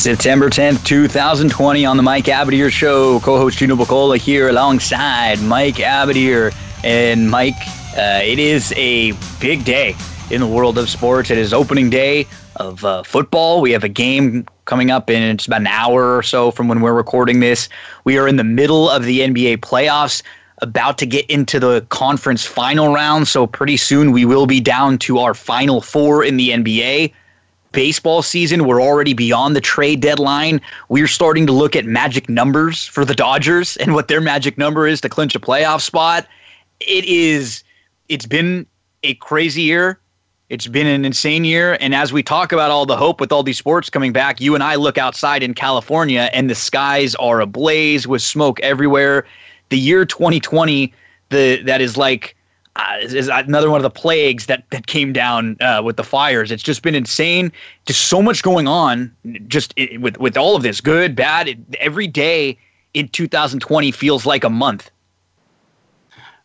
[0.00, 3.20] September 10th, 2020, on the Mike Abadir Show.
[3.20, 6.54] Co host Gino Bacola here alongside Mike Abadir.
[6.82, 7.60] And Mike,
[7.98, 9.94] uh, it is a big day
[10.30, 11.30] in the world of sports.
[11.30, 12.26] It is opening day
[12.56, 13.60] of uh, football.
[13.60, 16.80] We have a game coming up in just about an hour or so from when
[16.80, 17.68] we're recording this.
[18.04, 20.22] We are in the middle of the NBA playoffs,
[20.62, 23.28] about to get into the conference final round.
[23.28, 27.12] So, pretty soon we will be down to our final four in the NBA
[27.72, 28.66] baseball season.
[28.66, 30.60] We're already beyond the trade deadline.
[30.88, 34.86] We're starting to look at magic numbers for the Dodgers and what their magic number
[34.86, 36.26] is to clinch a playoff spot.
[36.80, 37.62] It is
[38.08, 38.66] it's been
[39.02, 40.00] a crazy year.
[40.48, 41.78] It's been an insane year.
[41.80, 44.56] And as we talk about all the hope with all these sports coming back, you
[44.56, 49.24] and I look outside in California and the skies are ablaze with smoke everywhere.
[49.68, 50.92] The year 2020,
[51.28, 52.36] the that is like
[52.76, 56.50] uh, is, another one of the plagues that that came down uh, with the fires.
[56.50, 57.52] It's just been insane.
[57.86, 59.14] Just so much going on.
[59.46, 61.48] Just it, with with all of this, good, bad.
[61.48, 62.56] It, every day
[62.94, 64.90] in 2020 feels like a month.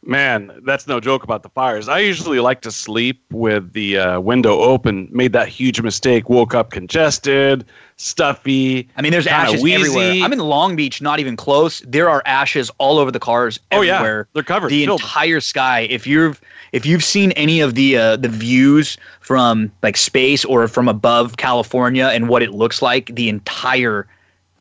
[0.08, 1.90] Man, that's no joke about the fires.
[1.90, 5.10] I usually like to sleep with the uh, window open.
[5.12, 6.30] Made that huge mistake.
[6.30, 7.66] Woke up congested,
[7.98, 8.88] stuffy.
[8.98, 9.76] I mean, there's ashes wheezy.
[9.76, 10.24] everywhere.
[10.24, 11.80] I'm in Long Beach, not even close.
[11.80, 13.60] There are ashes all over the cars.
[13.72, 14.00] Everywhere.
[14.00, 14.70] Oh yeah, they're covered.
[14.70, 15.02] The filled.
[15.02, 15.82] entire sky.
[15.90, 16.40] If you've
[16.72, 21.38] if you've seen any of the uh, the views from like space or from above
[21.38, 24.08] California and what it looks like, the entire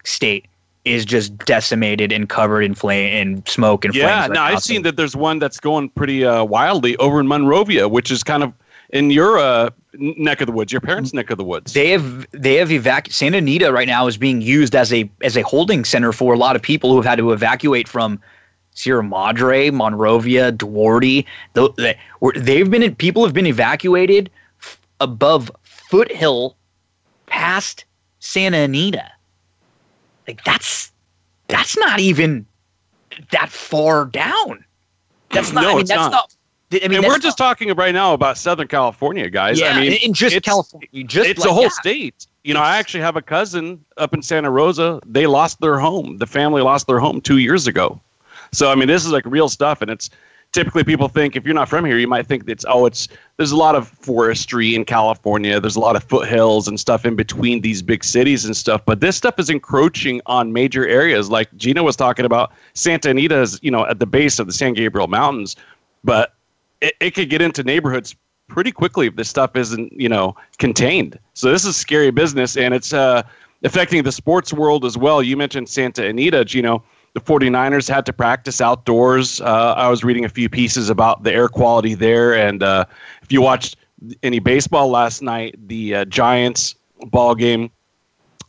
[0.05, 0.47] state
[0.85, 4.25] is just decimated and covered in flame and smoke and yeah.
[4.25, 4.29] flames.
[4.29, 7.89] Yeah, now I've seen that there's one that's going pretty uh, wildly over in Monrovia,
[7.89, 8.53] which is kind of
[8.91, 11.73] in your uh, neck of the woods, your parents' neck of the woods.
[11.73, 13.15] They have they have evacuated.
[13.15, 16.39] Santa Anita right now is being used as a as a holding center for a
[16.39, 18.21] lot of people who have had to evacuate from
[18.75, 21.25] Sierra Madre, Monrovia, Duarte.
[21.55, 24.31] They've been people have been evacuated
[25.01, 26.57] above Foothill,
[27.27, 27.85] past
[28.21, 29.11] Santa Anita.
[30.27, 30.93] Like that's
[31.49, 32.47] that's not even
[33.31, 34.65] that far down.
[35.31, 35.63] That's not.
[35.63, 36.13] no, I mean, it's that's not.
[36.13, 36.37] not
[36.73, 39.61] I mean, and we're just not, talking right now about Southern California, guys.
[39.61, 41.69] Yeah, I mean, in just it's, California, just it's like, a whole yeah.
[41.69, 42.27] state.
[42.43, 45.01] You know, I actually have a cousin up in Santa Rosa.
[45.07, 46.19] They lost their home.
[46.19, 48.01] The family lost their home two years ago.
[48.53, 50.11] So I mean, this is like real stuff, and it's
[50.55, 53.51] typically people think if you're not from here, you might think it's oh, it's there's
[53.51, 55.61] a lot of forestry in California.
[55.61, 58.81] There's a lot of foothills and stuff in between these big cities and stuff.
[58.87, 62.53] But this stuff is encroaching on major areas, like Gino was talking about.
[62.73, 65.57] Santa Anita is you know at the base of the San Gabriel Mountains,
[66.05, 66.35] but
[66.81, 68.15] it, it could get into neighborhoods
[68.47, 71.19] pretty quickly if this stuff isn't you know contained.
[71.35, 73.25] So this is scary business, and it's uh,
[73.65, 75.23] affecting the sports world as well.
[75.23, 79.41] You mentioned Santa Anita, Gino the 49ers had to practice outdoors.
[79.41, 82.35] Uh, I was reading a few pieces about the air quality there.
[82.35, 82.85] And uh,
[83.23, 83.77] if you watched
[84.23, 86.75] any baseball last night, the uh, Giants
[87.07, 87.71] ball game,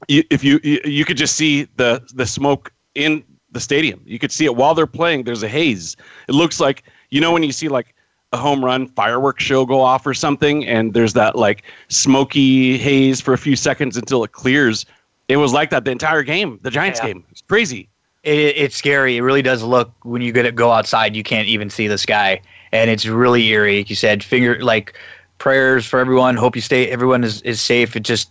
[0.07, 4.01] you, if you, you you could just see the the smoke in the stadium.
[4.05, 5.23] You could see it while they're playing.
[5.23, 5.95] There's a haze.
[6.27, 7.95] It looks like you know when you see like
[8.33, 13.21] a home run fireworks show go off or something, and there's that like smoky haze
[13.21, 14.85] for a few seconds until it clears.
[15.27, 17.07] It was like that the entire game, the Giants Yeah.
[17.07, 17.25] game.
[17.31, 17.89] It's crazy.
[18.25, 19.17] It, it's scary.
[19.17, 21.97] It really does look when you get it, go outside, you can't even see the
[21.97, 22.41] sky,
[22.71, 23.77] and it's really eerie.
[23.77, 24.97] Like you said, finger like
[25.37, 26.35] prayers for everyone.
[26.35, 26.89] Hope you stay.
[26.89, 27.95] Everyone is is safe.
[27.95, 28.29] It just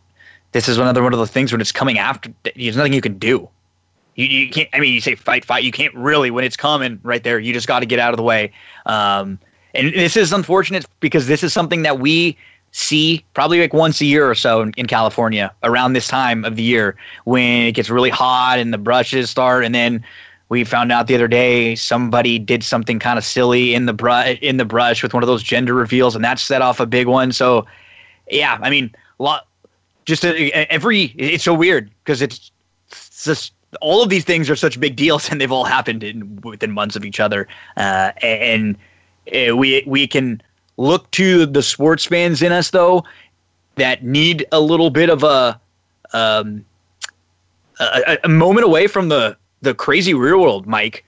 [0.52, 2.32] this is another one of the things when it's coming after.
[2.56, 3.48] There's nothing you can do.
[4.16, 4.68] You, you can't.
[4.72, 5.64] I mean, you say fight, fight.
[5.64, 7.38] You can't really when it's coming right there.
[7.38, 8.52] You just got to get out of the way.
[8.86, 9.38] Um,
[9.74, 12.36] and this is unfortunate because this is something that we
[12.74, 16.56] see probably like once a year or so in, in California around this time of
[16.56, 19.64] the year when it gets really hot and the brushes start.
[19.64, 20.04] And then
[20.48, 24.38] we found out the other day somebody did something kind of silly in the brush
[24.42, 27.06] in the brush with one of those gender reveals, and that set off a big
[27.06, 27.30] one.
[27.30, 27.64] So,
[28.28, 29.46] yeah, I mean, a lot.
[30.04, 32.50] Just a, every it's so weird because it's,
[32.88, 36.40] it's just all of these things are such big deals and they've all happened in
[36.42, 37.46] within months of each other.
[37.76, 38.76] Uh, and
[39.32, 40.42] uh, we we can
[40.76, 43.04] look to the sports fans in us though
[43.76, 45.60] that need a little bit of a
[46.12, 46.64] um,
[47.80, 51.04] a, a moment away from the the crazy real world, Mike.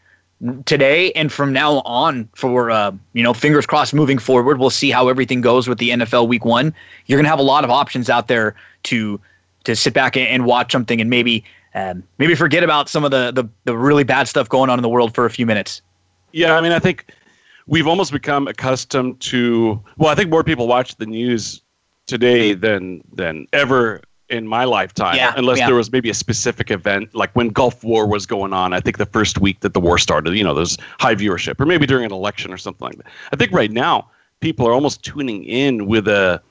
[0.67, 4.91] Today and from now on, for uh, you know, fingers crossed, moving forward, we'll see
[4.91, 6.75] how everything goes with the NFL Week One.
[7.07, 8.55] You're gonna have a lot of options out there
[8.85, 9.19] to
[9.65, 11.43] to sit back and, watch something and maybe
[11.75, 14.83] um, maybe forget about some of the, the the really bad stuff going on in
[14.83, 15.81] the world for a few minutes.
[16.33, 17.07] Yeah, I mean, I think
[17.67, 19.83] we've almost become accustomed to.
[19.97, 21.63] Well, I think more people watch the news
[22.07, 25.67] today than than ever in my lifetime, Yeah, unless yeah.
[25.67, 28.73] there was maybe a specific event, like when Gulf War was going on.
[28.73, 31.67] I think the first week that the war started, you know, there's high viewership, or
[31.67, 33.07] maybe during an election or something like that.
[33.33, 34.11] I think right now
[34.41, 36.43] people are almost tuning in with a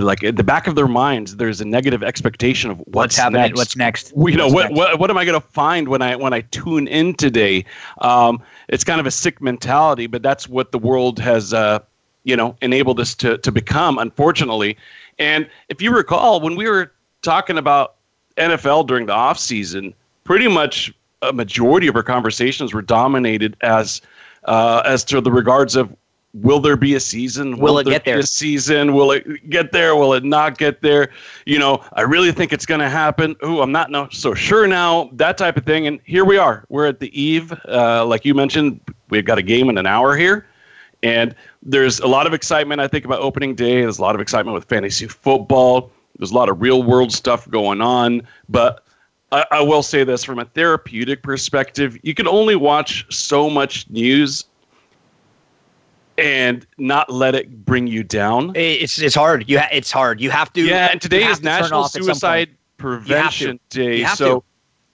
[0.00, 1.36] like at the back of their minds.
[1.36, 3.42] There's a negative expectation of what's, What's, happening?
[3.42, 4.12] next What's next?
[4.16, 4.76] you know what, next?
[4.76, 7.64] what what am I going to find when I when I tune in today?
[7.98, 11.80] Um, it's kind of a sick mentality, but that's what the world has uh,
[12.24, 14.76] you know enabled us to to become, unfortunately.
[15.18, 17.96] And if you recall, when we were talking about
[18.38, 19.94] NFL during the off season,
[20.24, 24.00] pretty much a majority of our conversations were dominated as
[24.44, 25.94] uh, as to the regards of
[26.34, 27.58] will there be a season?
[27.58, 28.20] Will it there get be there?
[28.20, 28.94] A season?
[28.94, 29.96] Will it get there?
[29.96, 31.10] Will it not get there?
[31.46, 33.36] You know, I really think it's going to happen.
[33.44, 35.10] Ooh, I'm not no, so sure now.
[35.12, 35.86] That type of thing.
[35.86, 36.64] And here we are.
[36.68, 38.80] We're at the eve, uh, like you mentioned.
[39.10, 40.46] We've got a game in an hour here.
[41.02, 43.80] And there's a lot of excitement, I think, about opening day.
[43.82, 45.90] There's a lot of excitement with fantasy football.
[46.18, 48.22] There's a lot of real world stuff going on.
[48.48, 48.84] But
[49.32, 53.90] I, I will say this from a therapeutic perspective, you can only watch so much
[53.90, 54.44] news
[56.22, 58.52] and not let it bring you down.
[58.54, 59.48] It's it's hard.
[59.48, 60.20] You ha- it's hard.
[60.20, 60.62] You have to.
[60.62, 62.50] Yeah, and today is to National off at some Suicide.
[62.78, 64.04] Prevention Day.
[64.04, 64.42] So,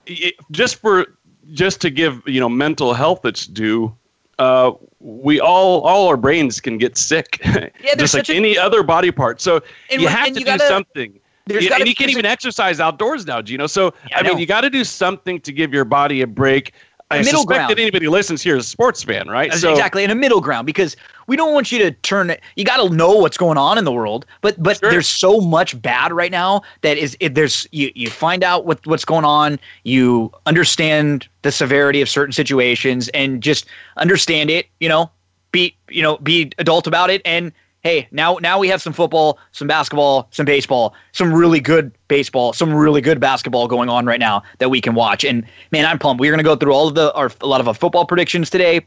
[0.05, 1.17] it, just for
[1.53, 3.95] just to give you know mental health its due,
[4.37, 8.57] uh, we all all our brains can get sick, there's just like such a- any
[8.57, 9.41] other body part.
[9.41, 11.19] So And you have to you do gotta- something.
[11.47, 13.65] there's Yeah, gotta- and you can't there's even exercise outdoors now, Gino.
[13.65, 16.27] So Yeah, I I mean, you got to do something to give your body a
[16.27, 16.73] break.
[17.11, 17.71] I middle suspect ground.
[17.71, 19.49] that anybody listens here is a sports fan, right?
[19.49, 20.95] That's exactly in a middle ground because
[21.27, 22.41] we don't want you to turn it.
[22.55, 24.91] You got to know what's going on in the world, but but Sure.
[24.91, 28.85] there's so much bad right now that is it, there's you you find out what
[28.85, 33.65] what's going on, you understand the severity of certain situations, and just
[33.97, 34.67] understand it.
[34.79, 35.09] You know,
[35.51, 37.51] be you know be adult about it, and
[37.89, 42.53] hey, now now we have some football, some basketball, some baseball, some really good baseball,
[42.53, 45.23] some really good basketball going on right now that we can watch.
[45.23, 46.21] And man, I'm pumped.
[46.21, 48.85] We're gonna go through all of the our a lot of our football predictions today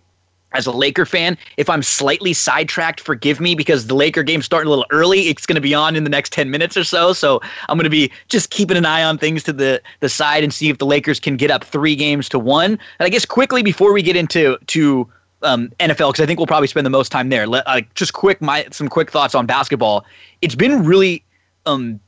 [0.54, 4.66] as a Laker fan, if I'm slightly sidetracked, forgive me because the Laker game's starting
[4.66, 5.20] a little early.
[5.28, 7.14] It's going to be on in the next 10 minutes or so.
[7.14, 7.40] So
[7.70, 10.52] I'm going to be just keeping an eye on things to the, the side and
[10.52, 12.72] see if the Lakers can get up three games to one.
[12.72, 15.08] And I guess quickly before we get into to
[15.42, 17.46] um, NFL, because I think we'll probably spend the most time there.
[17.46, 20.04] Let, uh, just quick, my some quick thoughts on basketball.
[20.40, 21.24] It's been really
[21.66, 22.00] um,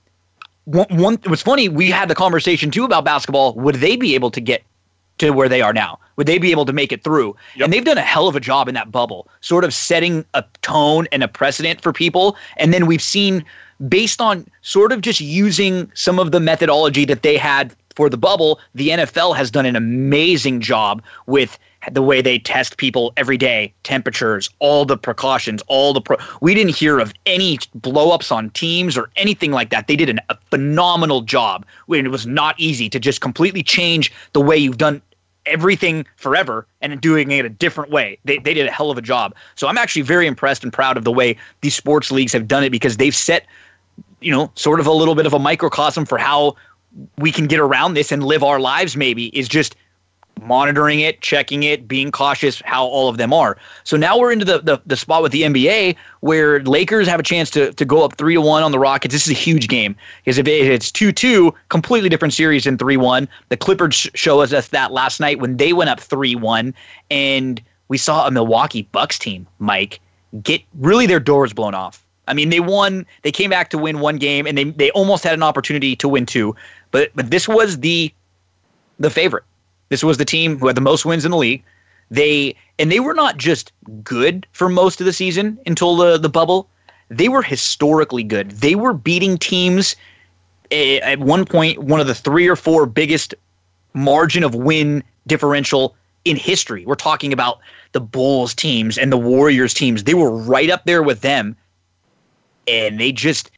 [0.65, 4.15] one, one it was funny we had the conversation too about basketball would they be
[4.15, 4.63] able to get
[5.19, 7.65] to where they are now would they be able to make it through Yep.
[7.65, 10.45] and they've done a hell of a job in that bubble sort of setting a
[10.63, 13.45] tone and a precedent for people and then we've seen
[13.89, 18.17] based on sort of just using some of the methodology that they had for the
[18.17, 21.59] bubble the NFL has done an amazing job with
[21.91, 26.17] the way they test people every day, temperatures, all the precautions, all the pro.
[26.41, 29.87] We didn't hear of any blowups on teams or anything like that.
[29.87, 31.67] They did an, a phenomenal job.
[31.89, 35.03] It was not easy to just completely change the way you've done
[35.47, 38.19] everything forever and doing it a different way.
[38.25, 39.35] They, they did a hell of a job.
[39.57, 42.65] So I'm actually very impressed and proud of the way these sports leagues have done
[42.65, 43.47] it because they've set,
[44.21, 46.57] you know, sort of a little bit of a microcosm for how
[47.19, 49.77] we can get around this and live our lives maybe is just
[50.41, 53.57] monitoring it, checking it, being cautious how all of them are.
[53.85, 57.23] So now we're into the, the, the spot with the NBA where Lakers have a
[57.23, 59.13] chance to, to go up 3 to 1 on the Rockets.
[59.15, 62.77] This is a huge game because if it- it's 2 2, completely different series than
[62.79, 63.29] 3 1.
[63.49, 66.75] The Clippers show us us that last night when they went up 3 1.
[67.11, 70.01] And we saw a Milwaukee Bucks team, Mike,
[70.43, 72.05] get really their doors blown off.
[72.27, 73.05] I mean, they won.
[73.23, 76.09] They came back to win one game, and they they almost had an opportunity to
[76.09, 76.57] win two.
[76.91, 78.13] But but this was the
[78.99, 79.45] the favorite.
[79.89, 81.63] This was the team who had the most wins in the league.
[82.11, 83.73] They and they were not just
[84.03, 86.69] good for most of the season until the the bubble.
[87.11, 88.51] They were historically good.
[88.51, 89.97] They were beating teams
[90.71, 93.35] eh, at one point one of the three or four biggest
[93.95, 96.85] margin of win differential in history.
[96.87, 97.59] We're talking about
[97.93, 100.05] the Bulls teams and the Warriors teams.
[100.05, 101.57] They were right up there with them,
[102.67, 103.51] and they just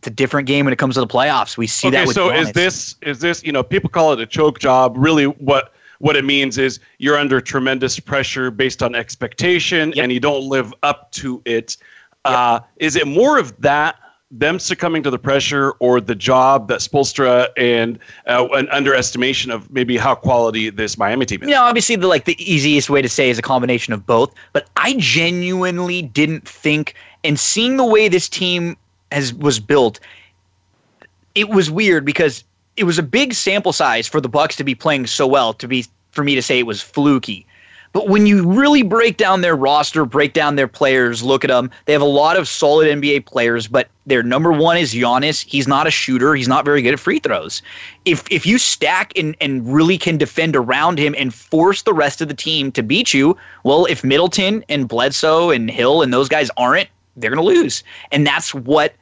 [0.00, 1.58] it's a different game when it comes to the playoffs.
[1.58, 4.20] We see that okay, with so is this is this you know people call it
[4.20, 4.94] a choke job?
[4.96, 10.02] Really, what what it means is you're under tremendous pressure based on expectation, Yep.
[10.02, 11.76] and you don't live up to it.
[12.24, 13.96] Uh, is it more of that?
[14.30, 19.70] Them succumbing to the pressure, or the job that Spoelstra and uh, an underestimation of
[19.70, 21.48] maybe how quality this Miami team is.
[21.48, 24.32] you know, obviously the like the easiest way to say is a combination of both.
[24.54, 28.78] But I genuinely didn't think, and seeing the way this team
[29.12, 30.00] has was built,
[31.34, 32.44] it was weird because
[32.76, 35.68] it was a big sample size for the Bucks to be playing so well to
[35.68, 37.46] be for me to say it was fluky.
[37.92, 41.70] But when you really break down their roster, break down their players, look at them,
[41.86, 45.44] they have a lot of solid NBA players, but their number one is Giannis.
[45.44, 46.36] He's not a shooter.
[46.36, 47.62] He's not very good at free throws.
[48.04, 52.20] If if you stack and, and really can defend around him and force the rest
[52.20, 56.28] of the team to beat you, well, if Middleton and Bledsoe and Hill and those
[56.28, 57.82] guys aren't, they're gonna lose.
[58.12, 58.94] And that's what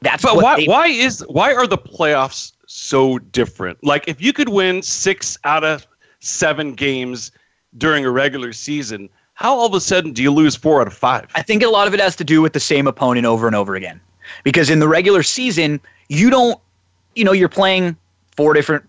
[0.00, 3.82] that's but what why they, why is why are the playoffs so different?
[3.82, 5.86] Like if you could win six out of
[6.20, 7.32] seven games
[7.76, 10.94] during a regular season, how all of a sudden do you lose four out of
[10.94, 11.28] five?
[11.34, 13.56] I think a lot of it has to do with the same opponent over and
[13.56, 14.00] over again.
[14.44, 16.60] Because in the regular season, you don't,
[17.14, 17.96] you know, you're playing
[18.36, 18.84] four different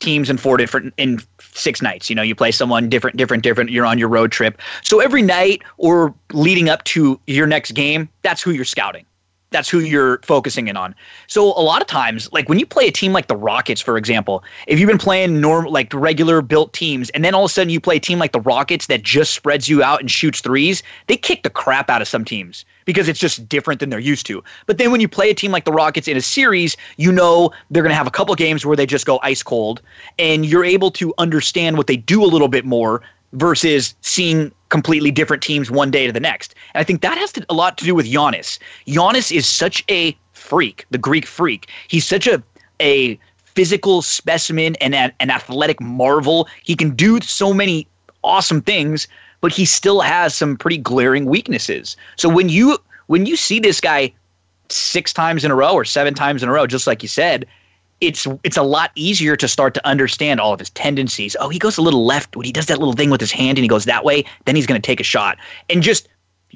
[0.00, 2.10] teams in four different in six nights.
[2.10, 3.70] You know, you play someone different, different, different.
[3.70, 4.60] You're on your road trip.
[4.82, 9.06] So every night or leading up to your next game, that's who you're scouting
[9.52, 10.94] that's who you're focusing in on.
[11.26, 13.96] So a lot of times, like when you play a team like the Rockets, for
[13.96, 17.52] example, if you've been playing norm like regular built teams, and then all of a
[17.52, 20.40] sudden you play a team like the Rockets that just spreads you out and shoots
[20.40, 24.00] threes, they kick the crap out of some teams because it's just different than they're
[24.00, 24.42] used to.
[24.66, 27.52] But then when you play a team like the Rockets in a series, you know
[27.70, 29.80] they're going to have a couple games where they just go ice cold,
[30.18, 33.02] and you're able to understand what they do a little bit more
[33.32, 36.54] versus seeing completely different teams one day to the next.
[36.74, 38.58] And I think that has to, a lot to do with Giannis.
[38.86, 41.68] Giannis is such a freak, the Greek freak.
[41.88, 42.42] He's such a
[42.80, 46.48] a physical specimen and an, an athletic marvel.
[46.62, 47.86] He can do so many
[48.24, 49.06] awesome things,
[49.40, 51.96] but he still has some pretty glaring weaknesses.
[52.16, 54.12] So when you when you see this guy
[54.68, 57.46] six times in a row or seven times in a row, just like you said,
[58.02, 61.36] it's it's a lot easier to start to understand all of his tendencies.
[61.38, 63.56] Oh, he goes a little left when he does that little thing with his hand
[63.56, 65.38] and he goes that way, then he's going to take a shot.
[65.70, 66.08] And just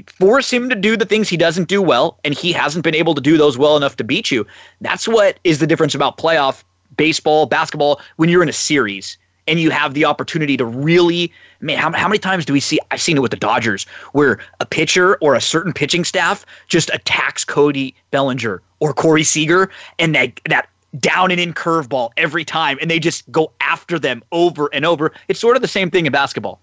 [0.08, 3.14] force him to do the things he doesn't do well and he hasn't been able
[3.14, 4.44] to do those well enough to beat you.
[4.80, 6.64] That's what is the difference about playoff
[6.96, 11.78] baseball, basketball when you're in a series and you have the opportunity to really man
[11.78, 14.66] how, how many times do we see i've seen it with the dodgers where a
[14.66, 20.40] pitcher or a certain pitching staff just attacks cody bellinger or corey seager and that
[20.46, 24.84] that down and in curveball every time, and they just go after them over and
[24.84, 25.12] over.
[25.28, 26.60] It's sort of the same thing in basketball.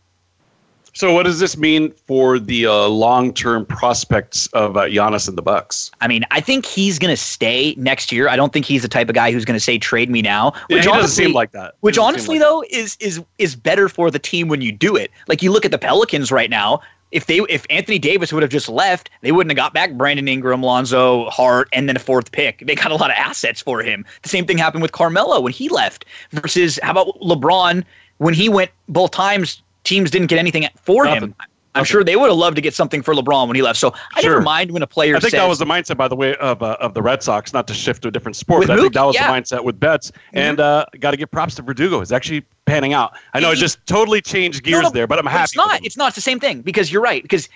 [0.96, 5.42] So, what does this mean for the uh, long-term prospects of uh, Giannis and the
[5.42, 5.90] Bucks?
[6.02, 8.30] I mean, I think he's going to stay next year.
[8.30, 10.52] I don't think he's the type of guy who's going to say trade me now.
[10.68, 11.74] Which yeah, honestly, doesn't seem like that.
[11.80, 12.78] Which honestly, like though, that.
[12.78, 15.10] is is is better for the team when you do it.
[15.28, 16.80] Like you look at the Pelicans right now
[17.14, 20.28] if they if Anthony Davis would have just left, they wouldn't have got back Brandon
[20.28, 22.64] Ingram, Lonzo, Hart, and then a fourth pick.
[22.66, 24.04] They got a lot of assets for him.
[24.24, 26.06] The same thing happened with Carmelo when he left.
[26.32, 27.86] Versus how about LeBron
[28.18, 29.62] when he went both times?
[29.84, 31.22] Teams didn't get anything for Nothing.
[31.22, 31.36] him.
[31.76, 31.90] I'm okay.
[31.90, 33.80] sure they would have loved to get something for LeBron when he left.
[33.80, 34.32] So I sure.
[34.32, 35.16] never mind when a player.
[35.16, 37.24] I think says, that was the mindset, by the way, of uh, of the Red
[37.24, 38.68] Sox, not to shift to a different sport.
[38.68, 39.28] But I think that was yeah.
[39.28, 40.38] the mindset with Betts, mm-hmm.
[40.38, 42.02] and uh, got to give props to Verdugo.
[42.02, 43.14] It's actually panning out.
[43.34, 45.44] I know he, it just totally changed gears no, no, there, but I'm happy.
[45.44, 45.84] It's not.
[45.84, 47.50] It's not it's the same thing because you're right because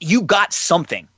[0.00, 1.08] you got something.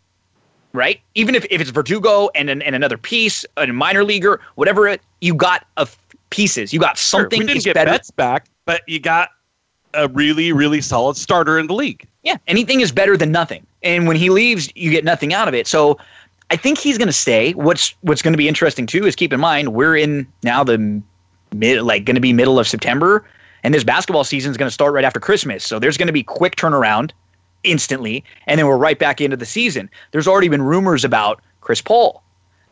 [0.74, 4.86] Right, even if, if it's Verdugo and an, and another piece, a minor leaguer, whatever
[4.86, 6.74] it, you got of pieces.
[6.74, 7.38] You got something.
[7.38, 7.90] Sure, we didn't get better.
[7.90, 9.30] Betts back, but you got
[9.94, 12.06] a really, really solid starter in the league.
[12.22, 13.66] Yeah, anything is better than nothing.
[13.82, 15.66] And when he leaves, you get nothing out of it.
[15.66, 15.98] So
[16.50, 17.52] I think he's going to stay.
[17.52, 21.02] What's what's going to be interesting too is keep in mind we're in now the
[21.54, 23.24] mid like going to be middle of September,
[23.62, 25.64] and this basketball season is going to start right after Christmas.
[25.64, 27.12] So there's going to be quick turnaround
[27.64, 29.90] instantly, and then we're right back into the season.
[30.12, 32.22] There's already been rumors about Chris Paul,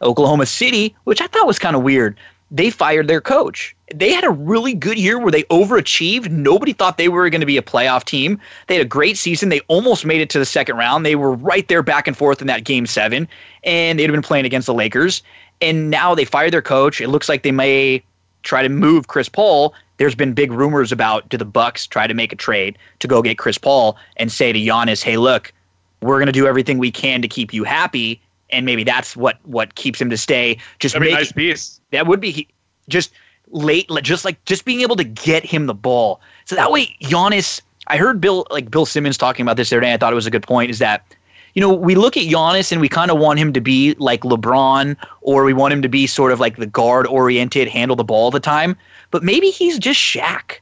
[0.02, 2.16] Oklahoma City, which I thought was kind of weird
[2.50, 3.74] they fired their coach.
[3.94, 6.30] They had a really good year where they overachieved.
[6.30, 8.40] Nobody thought they were going to be a playoff team.
[8.66, 9.48] They had a great season.
[9.48, 11.04] They almost made it to the second round.
[11.04, 13.28] They were right there back and forth in that game seven,
[13.64, 15.22] and they'd have been playing against the Lakers.
[15.60, 17.00] And now they fired their coach.
[17.00, 18.02] It looks like they may
[18.42, 19.74] try to move Chris Paul.
[19.98, 23.22] There's been big rumors about do the Bucks try to make a trade to go
[23.22, 25.52] get Chris Paul and say to Giannis, "Hey, look,
[26.00, 29.38] we're going to do everything we can to keep you happy." And maybe that's what
[29.44, 30.58] what keeps him to stay.
[30.78, 31.80] Just That'd make, nice piece.
[31.90, 32.48] That would be
[32.88, 33.12] just
[33.50, 36.20] late, just like just being able to get him the ball.
[36.44, 37.60] So that way, Giannis.
[37.88, 39.92] I heard Bill like Bill Simmons talking about this the other day.
[39.92, 40.70] I thought it was a good point.
[40.70, 41.14] Is that
[41.54, 44.22] you know we look at Giannis and we kind of want him to be like
[44.22, 48.02] LeBron, or we want him to be sort of like the guard oriented, handle the
[48.02, 48.76] ball all the time.
[49.12, 50.58] But maybe he's just Shaq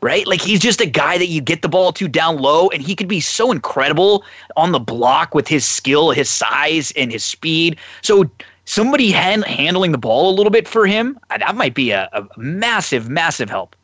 [0.00, 0.26] right?
[0.26, 2.94] Like he's just a guy that you get the ball to down low, and he
[2.94, 4.24] could be so incredible
[4.56, 7.76] on the block with his skill, his size, and his speed.
[8.02, 8.30] So
[8.64, 12.08] somebody hand, handling the ball a little bit for him, uh, that might be a,
[12.12, 13.74] a massive, massive help.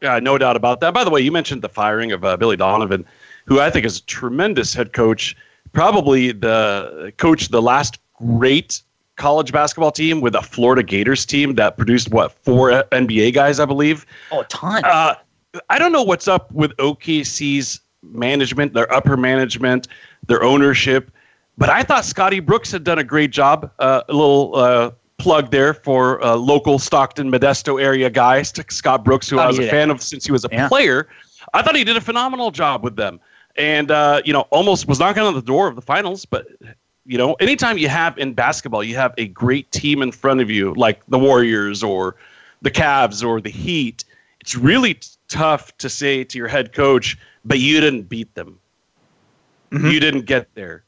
[0.00, 0.94] Yeah, no doubt about that.
[0.94, 3.04] By the way, you mentioned the firing of uh, Billy Donovan,
[3.46, 5.36] who I think is a tremendous head coach,
[5.72, 8.80] probably the coach, the last great
[9.16, 13.64] college basketball team with a Florida Gators team that produced what four NBA guys, I
[13.64, 14.06] believe.
[14.30, 14.84] Oh, a ton.
[14.84, 15.16] Uh,
[15.68, 19.88] I don't know what's up with OKC's management, their upper management,
[20.26, 21.10] their ownership,
[21.56, 23.70] but I thought Scotty Brooks had done a great job.
[23.78, 29.28] Uh, a little uh, plug there for a local Stockton Modesto area guy, Scott Brooks,
[29.28, 30.68] who I was a fan of since he was a yeah.
[30.68, 31.08] player.
[31.54, 33.20] I thought he did a phenomenal job with them,
[33.56, 36.46] and uh, you know, almost was knocking on the door of the finals, but
[37.04, 40.50] you know, anytime you have in basketball, you have a great team in front of
[40.50, 42.16] you, like the Warriors or
[42.62, 44.04] the Cavs or the Heat.
[44.40, 48.58] It's really tough to say to your head coach, but you didn't beat them.
[49.70, 49.86] Mm-hmm.
[49.86, 50.84] You didn't get there.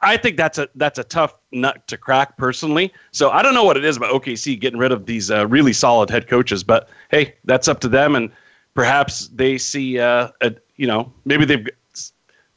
[0.00, 2.92] I-, think that's a that's a tough nut to crack personally.
[3.10, 5.72] So I don't know what it is about OKC getting rid of these uh, really
[5.72, 8.30] solid head coaches, but hey, that's up to them, and
[8.74, 11.66] perhaps they see uh, a, you know maybe they've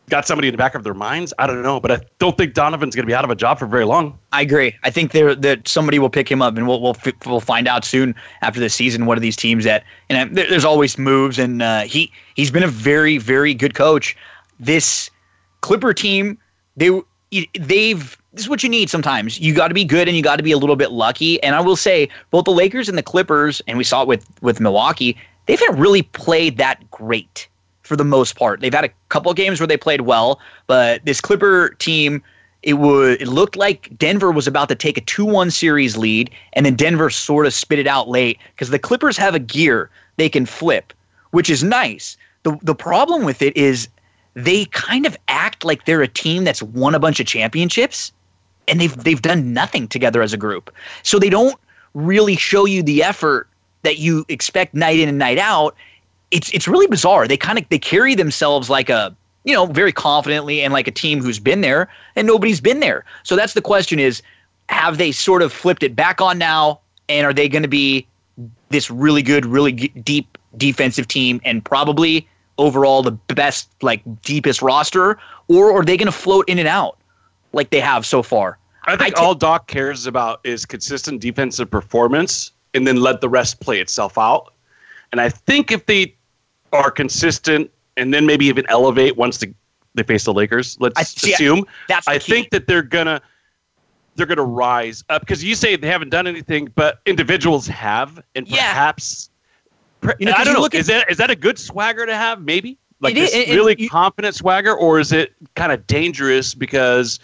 [0.10, 1.34] got somebody in the back of their minds.
[1.40, 3.60] I don't know, but I don't think Donovan's going to be out of a job
[3.60, 4.18] for very long.
[4.32, 4.76] I agree.
[4.84, 6.96] I think there that somebody will pick him up, and we'll we'll
[7.26, 9.06] we'll find out soon after the season.
[9.06, 9.84] What are these teams that?
[10.10, 14.16] And there's always moves, and uh, he he's been a very very good coach.
[14.60, 15.10] This
[15.62, 16.38] Clipper team,
[16.78, 17.02] they
[17.60, 19.40] they've this is what you need sometimes.
[19.40, 21.42] You got to be good and you got to be a little bit lucky.
[21.42, 24.28] And I will say, both the Lakers and the Clippers, and we saw it with
[24.42, 27.48] with Milwaukee, they haven't really played that great
[27.86, 28.62] for the most part.
[28.62, 32.22] They've had a couple games where they played well, but this Clipper team,
[32.64, 36.66] it would it looked like Denver was about to take a 2-1 series lead and
[36.66, 40.30] then Denver sort of spit it out late cuz the Clippers have a gear they
[40.30, 40.94] can flip,
[41.32, 42.18] which is nice.
[42.44, 43.88] The the problem with it is
[44.34, 48.12] they kind of act like they're a team that's won a bunch of championships
[48.68, 50.74] and they've they've done nothing together as a group.
[51.04, 51.60] So they don't
[51.94, 53.48] really show you the effort
[53.84, 55.76] that you expect night in and night out
[56.32, 57.28] it's it's really bizarre.
[57.28, 60.92] They kind of they carry themselves like a you know very confidently and like a
[60.92, 63.06] team who's been there and nobody's been there.
[63.24, 64.22] So that's the question: is
[64.70, 66.80] have they sort of flipped it back on now,
[67.10, 68.08] and are they going to be
[68.70, 74.62] this really good, really g- deep defensive team and probably overall the best, like deepest
[74.62, 76.98] roster, or are they going to float in and out
[77.54, 78.58] like they have so far?
[78.86, 83.22] I think I t- all Doc cares about is consistent defensive performance, and then let
[83.22, 84.54] the rest play itself out.
[85.16, 86.14] And I think if they
[86.74, 89.54] are consistent and then maybe even elevate once the,
[89.94, 91.64] they face the Lakers, let's I, assume.
[91.88, 92.34] That's I key.
[92.34, 93.22] think that they're gonna
[94.18, 98.46] they're gonna rise up because you say they haven't done anything, but individuals have, and
[98.46, 99.30] perhaps
[100.04, 100.12] yeah.
[100.20, 100.68] you know, I don't know.
[100.78, 102.42] Is that is that a good swagger to have?
[102.42, 107.22] Maybe like this is, really confident swagger, or is it kind of dangerous because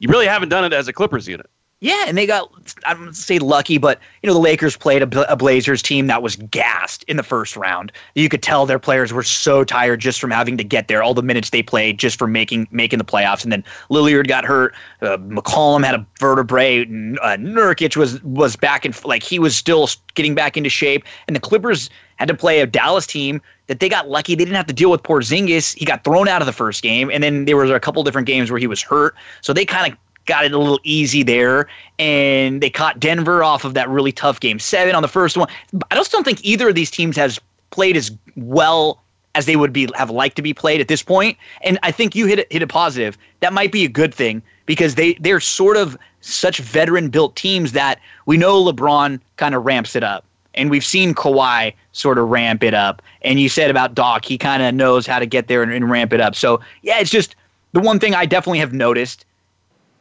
[0.00, 1.48] you really haven't done it as a Clippers unit?
[1.82, 2.50] Yeah, and they got
[2.84, 6.22] I don't say lucky, but you know the Lakers played a, a, Blazers team that
[6.22, 7.90] was gassed in the first round.
[8.14, 11.14] You could tell their players were so tired just from having to get there, all
[11.14, 13.44] the minutes they played just for making making the playoffs.
[13.44, 18.84] And then Lillard got hurt, uh, McCollum had a vertebrae, uh, Nurkic was was back
[18.84, 22.60] in like he was still getting back into shape, and the Clippers had to play
[22.60, 24.34] a Dallas team that they got lucky.
[24.34, 25.74] They didn't have to deal with Porzingis.
[25.78, 28.26] He got thrown out of the first game, and then there was a couple different
[28.26, 29.98] games where he was hurt, so they kind of
[30.30, 31.66] got it a little easy there,
[31.98, 35.48] and they caught Denver off of that really tough game seven on the first one.
[35.90, 37.40] I just don't think either of these teams has
[37.70, 39.02] played as well
[39.34, 41.36] as they would be have liked to be played at this point.
[41.62, 43.18] And I think you hit it, hit a positive.
[43.40, 47.72] That might be a good thing because they they're sort of such veteran built teams
[47.72, 50.24] that we know LeBron kind of ramps it up.
[50.54, 53.02] And we've seen Kawhi sort of ramp it up.
[53.22, 55.90] And you said about Doc, he kind of knows how to get there and, and
[55.90, 56.34] ramp it up.
[56.34, 57.36] So, yeah, it's just
[57.72, 59.24] the one thing I definitely have noticed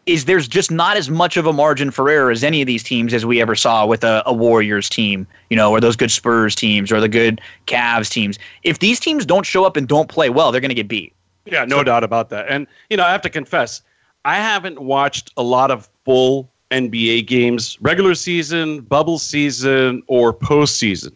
[0.10, 2.84] is there's just not as much of a margin for error as any of these
[2.84, 6.12] teams as we ever saw with a, a, Warriors team, you know, or those good
[6.12, 8.40] Spurs teams or the good Cavs teams.
[8.64, 11.14] If these teams don't show up and don't play well, they're going to get beat.
[11.46, 12.46] Yeah, no so, doubt about that.
[12.50, 13.82] And, you know, I have to confess,
[14.26, 21.14] I haven't watched a lot of full NBA games, regular season, bubble season, or postseason.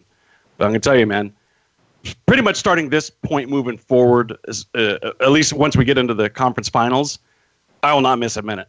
[0.56, 1.32] But I'm going to tell you, man,
[2.26, 4.36] pretty much starting this point moving forward,
[4.74, 7.18] uh, at least once we get into the conference finals,
[7.82, 8.68] I will not miss a minute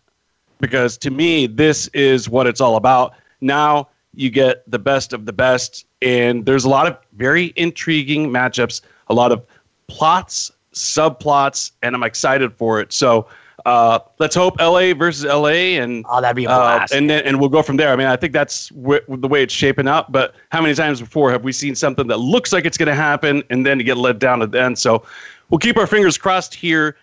[0.59, 3.13] because to me, this is what it's all about.
[3.41, 8.29] Now you get the best of the best, and there's a lot of very intriguing
[8.29, 9.45] matchups, a lot of
[9.87, 12.93] plots, subplots, and I'm excited for it.
[12.93, 13.27] So
[13.65, 16.93] uh, let's hope LA versus LA, and oh, that'd be a blast.
[16.93, 17.91] Uh, and then, and we'll go from there.
[17.91, 20.11] I mean, I think that's the way it's shaping up.
[20.11, 22.95] But how many times before have we seen something that looks like it's going to
[22.95, 24.77] happen, and then to get let down at the end?
[24.77, 25.03] So
[25.49, 26.95] we'll keep our fingers crossed here,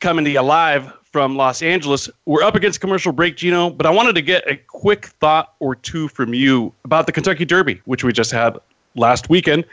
[0.00, 2.10] coming to you live from Los Angeles.
[2.24, 5.76] We're up against commercial break, Gino, but I wanted to get a quick thought or
[5.76, 8.58] two from you about the Kentucky Derby, which we just had
[8.96, 9.64] last weekend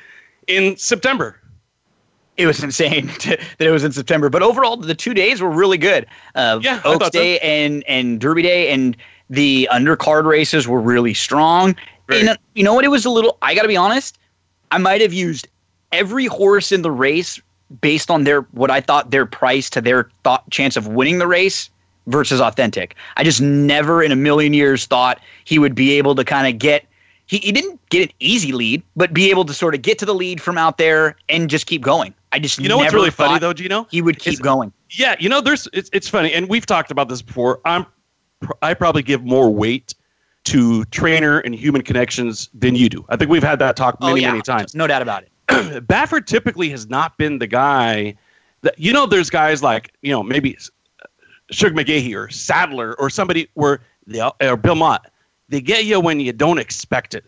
[0.46, 1.42] in September.
[2.38, 5.50] It was insane to, that it was in September, but overall, the two days were
[5.50, 6.06] really good.
[6.36, 7.44] Uh, yeah, Oaks Day so.
[7.44, 8.96] and and Derby Day, and
[9.32, 11.76] The undercard races were really strong.
[12.08, 12.20] Right.
[12.20, 12.86] And uh, you know what?
[12.86, 13.40] It was a little.
[13.42, 14.20] I got to be honest.
[14.70, 15.48] I might have used
[15.92, 17.42] every horse in the race
[17.80, 21.28] based on their what I thought their price to their thought chance of winning the
[21.28, 21.70] race
[22.08, 22.96] versus authentic.
[23.18, 26.60] I just never in a million years thought he would be able to kind of
[26.60, 26.86] get
[27.28, 30.06] he, he didn't get an easy lead, but be able to sort of get to
[30.06, 32.14] the lead from out there and just keep going.
[32.34, 33.88] I just You know what's really funny though, Gino?
[33.90, 34.74] He would keep Is- going.
[34.90, 37.62] Yeah, you know, there's it's it's funny, and we've talked about this before.
[37.64, 37.86] I'm
[38.62, 39.94] I probably give more weight
[40.46, 43.06] to trainer and human connections than you do.
[43.08, 44.32] I think we've had that talk Oh, many yeah.
[44.32, 44.76] many times.
[44.76, 45.31] No doubt about it.
[45.82, 48.16] Baffert typically has not been the guy
[48.62, 49.06] that you know.
[49.06, 50.58] There's guys like you know maybe
[51.52, 55.10] Shug McGaughey or Sadler or somebody where they or Bill Mott.
[55.50, 57.26] They get you when you don't expect it.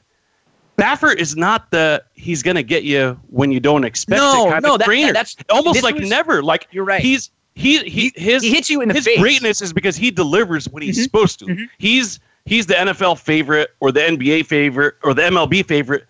[0.77, 4.51] Baffert is not the he's going to get you when you don't expect No, it
[4.51, 5.13] kind no, of that- trainer.
[5.13, 6.41] that's- almost like was- never.
[6.41, 7.01] Like You're right.
[7.01, 9.19] He's he he his he hits you in the his face.
[9.19, 11.03] greatness is because he delivers when he's Mhm.
[11.03, 11.45] supposed to.
[11.45, 11.69] Mhm.
[11.77, 16.05] He's he's the NFL favorite or the NBA favorite or the MLB favorite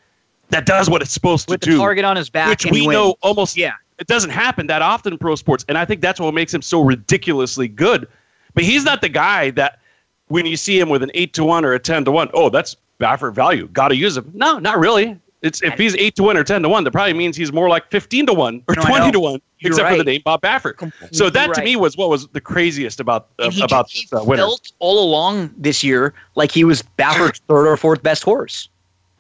[0.54, 1.54] that does what it's supposed to do.
[1.56, 3.74] With to the do target on his back, which he we know almost Yeah.
[4.00, 6.62] it doesn't happen that often in pro sports and i think that's what makes him
[6.62, 8.08] so ridiculously good.
[8.54, 9.80] But he's not the guy that
[10.28, 12.50] when you see him with an 8 to 1 or a 10 to 1 oh
[12.50, 13.68] that's baffert value.
[13.74, 14.32] Gotta use him.
[14.34, 15.20] No not really.
[15.42, 17.68] It's if he's 8 to 1 or 10 to 1 that probably means he's more
[17.68, 20.42] like 15 to 1 or No, 20 to 1 You're except for the name bob
[20.42, 20.78] baffert.
[20.78, 24.10] Completely so that to me was what was the craziest about uh, he about just-
[24.12, 24.44] this uh, he winner.
[24.44, 28.70] felt all along this year like he was Baffert's third or fourth best horse.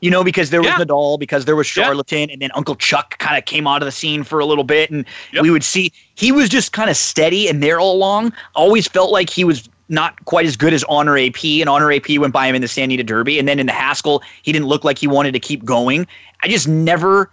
[0.03, 0.79] You know, because there was Yeah.
[0.79, 1.85] Nadal, because there was Yeah.
[1.85, 4.65] Charlatan, and then Uncle Chuck kind of came out of the scene for a little
[4.65, 5.43] bit, and Yep.
[5.43, 8.33] we would see he was just kind of steady and there all along.
[8.53, 12.17] Always felt like he was not quite as good as Honor AP, and Honor AP
[12.17, 14.67] went by him in the San Anita Derby, and then in the Haskell, he didn't
[14.67, 16.05] look like he wanted to keep going.
[16.43, 17.31] I just never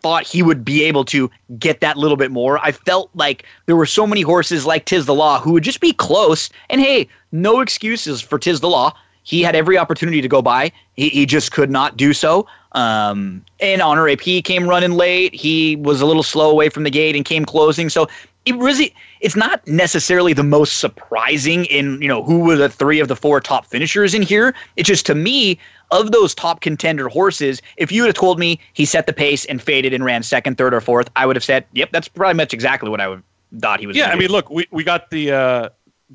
[0.00, 2.58] thought he would be able to get that little bit more.
[2.64, 5.80] I felt like there were so many horses like Tiz the Law who would just
[5.80, 6.48] be close.
[6.70, 8.94] And hey, no excuses for Tiz the Law.
[9.28, 10.72] He had every opportunity to go by.
[10.94, 12.46] He, he just could not do so.
[12.72, 15.34] Um, and Honor AP came running late.
[15.34, 17.90] He was a little slow away from the gate and came closing.
[17.90, 18.08] So
[18.46, 23.00] it really, it's not necessarily the most surprising in you know who were the three
[23.00, 24.54] of the four top finishers in here.
[24.76, 25.58] It's just to me
[25.90, 27.60] of those top contender horses.
[27.76, 30.56] If you would have told me he set the pace and faded and ran second,
[30.56, 33.22] third, or fourth, I would have said, "Yep, that's pretty much exactly what I would
[33.60, 34.20] thought he was." Yeah, I do.
[34.20, 35.68] mean, look, we, we got the uh,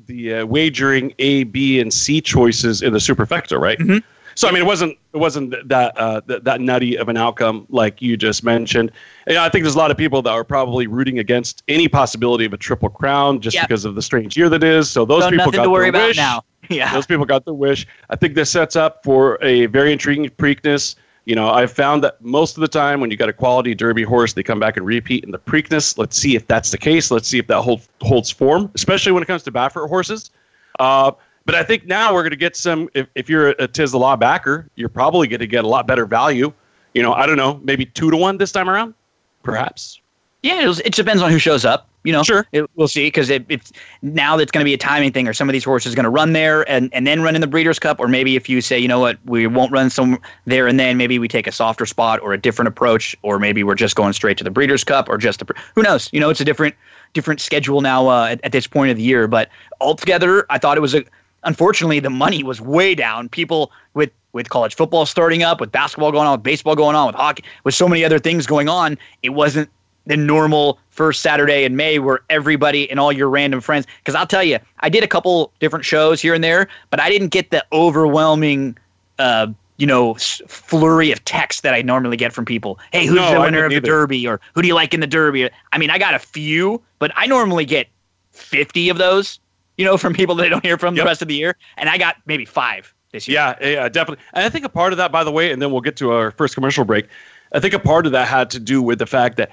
[0.06, 3.78] the uh, wagering A, B, and C choices in the superfecta, right?
[3.78, 4.02] Mhm.
[4.36, 7.66] So I mean, it wasn't it wasn't that uh, that, that nutty of an outcome
[7.68, 8.90] like you just mentioned.
[9.28, 12.44] And I think there's a lot of people that are probably rooting against any possibility
[12.44, 13.68] of a triple crown just Yep.
[13.68, 14.90] because of the strange year that is.
[14.90, 16.16] So those so people got to worry their about wish.
[16.16, 16.42] now.
[16.70, 17.86] Yeah, Those people got their wish.
[18.08, 20.96] I think this sets up for a very intriguing Preakness.
[21.24, 24.02] You know, I've found that most of the time when you got a quality Derby
[24.02, 25.96] horse, they come back and repeat in the Preakness.
[25.96, 27.10] Let's see if that's the case.
[27.10, 30.30] Let's see if that hold, holds form, especially when it comes to Baffert horses.
[30.78, 31.12] Uh,
[31.46, 32.90] but I think now we're going to get some.
[32.94, 35.68] If, if you're a, a Tiz the Law backer, you're probably going to get a
[35.68, 36.52] lot better value.
[36.92, 38.94] You know, I don't know, maybe two to one this time around,
[39.42, 40.00] perhaps.
[40.42, 41.88] Yeah, it, it depends on who shows up.
[42.04, 42.46] You know, Sure.
[42.52, 45.26] It, we'll see because it, it's now that's going to be a timing thing.
[45.26, 47.46] Or some of these horses going to run there and, and then run in the
[47.46, 50.68] Breeders' Cup, or maybe if you say, you know what, we won't run some there
[50.68, 53.74] and then, maybe we take a softer spot or a different approach, or maybe we're
[53.74, 56.10] just going straight to the Breeders' Cup or just the who knows.
[56.12, 56.74] You know, it's a different
[57.14, 59.26] different schedule now uh, at, at this point of the year.
[59.26, 59.48] But
[59.80, 61.04] altogether, I thought it was a.
[61.46, 63.28] Unfortunately, the money was way down.
[63.28, 67.06] People with with college football starting up, with basketball going on, with baseball going on,
[67.06, 69.70] with hockey, with so many other things going on, it wasn't
[70.06, 73.86] the normal first Saturday in May where everybody and all your random friends.
[73.98, 77.08] Because I'll tell you, I did a couple different shows here and there, but I
[77.10, 78.76] didn't get the overwhelming,
[79.18, 82.78] uh, you know, flurry of text that I normally get from people.
[82.92, 83.86] Hey, who's No, the winner of the either.
[83.86, 85.48] Derby, or who do you like in the Derby?
[85.72, 87.88] I mean, I got a few, but I normally get
[88.32, 89.38] fifty of those.
[89.76, 91.02] You know, from people that I don't hear from Yep.
[91.04, 93.36] the rest of the year, and I got maybe five this year.
[93.60, 94.24] Yeah, yeah, definitely.
[94.34, 96.12] And I think a part of that, by the way, and then we'll get to
[96.12, 97.06] our first commercial break.
[97.52, 99.50] I think a part of that had to do with the fact that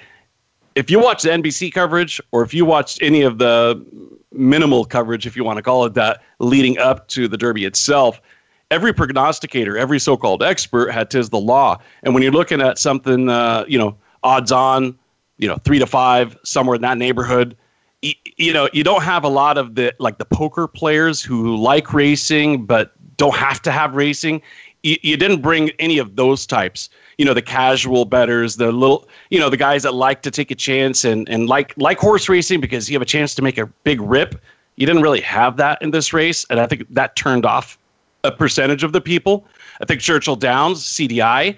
[0.75, 3.83] if you watch the NBC coverage or if you watched any of the
[4.31, 8.21] minimal coverage, if you want to call it that, leading up to the Derby itself,
[8.69, 11.79] every prognosticator, every so-called expert had Tiz the Law.
[12.03, 14.97] And when you're looking at something, uh, you know, odds on,
[15.37, 17.57] you know, three to five, somewhere in that neighborhood,
[18.01, 21.93] you know, you don't have a lot of the like the poker players who like
[21.93, 24.41] racing but don't have to have racing.
[24.83, 26.89] You, you didn't bring any of those types.
[27.17, 30.51] You know, the casual bettors, the little, you know, the guys that like to take
[30.51, 33.57] a chance and and like like horse racing because you have a chance to make
[33.57, 34.41] a big rip.
[34.75, 37.77] You didn't really have that in this race, and I think that turned off
[38.23, 39.45] a percentage of the people.
[39.81, 41.57] I think Churchill Downs, CDI,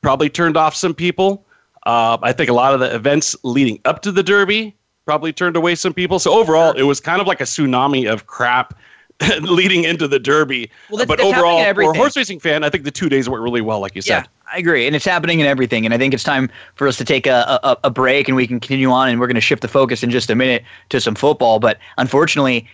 [0.00, 1.44] probably turned off some people.
[1.86, 5.56] Uh, I think a lot of the events leading up to the Derby probably turned
[5.56, 6.18] away some people.
[6.18, 8.74] So overall, it was kind of like a tsunami of crap
[9.42, 10.70] leading into the Derby.
[10.90, 13.60] Well, but overall, for a horse racing fan, I think the two days went really
[13.60, 14.28] well, like you Yeah, said.
[14.52, 15.84] I agree, and it's happening in everything.
[15.84, 18.46] And I think it's time for us to take a, a, a break, and we
[18.46, 19.08] can continue on.
[19.08, 21.60] And we're going to shift the focus in just a minute to some football.
[21.60, 22.68] But unfortunately,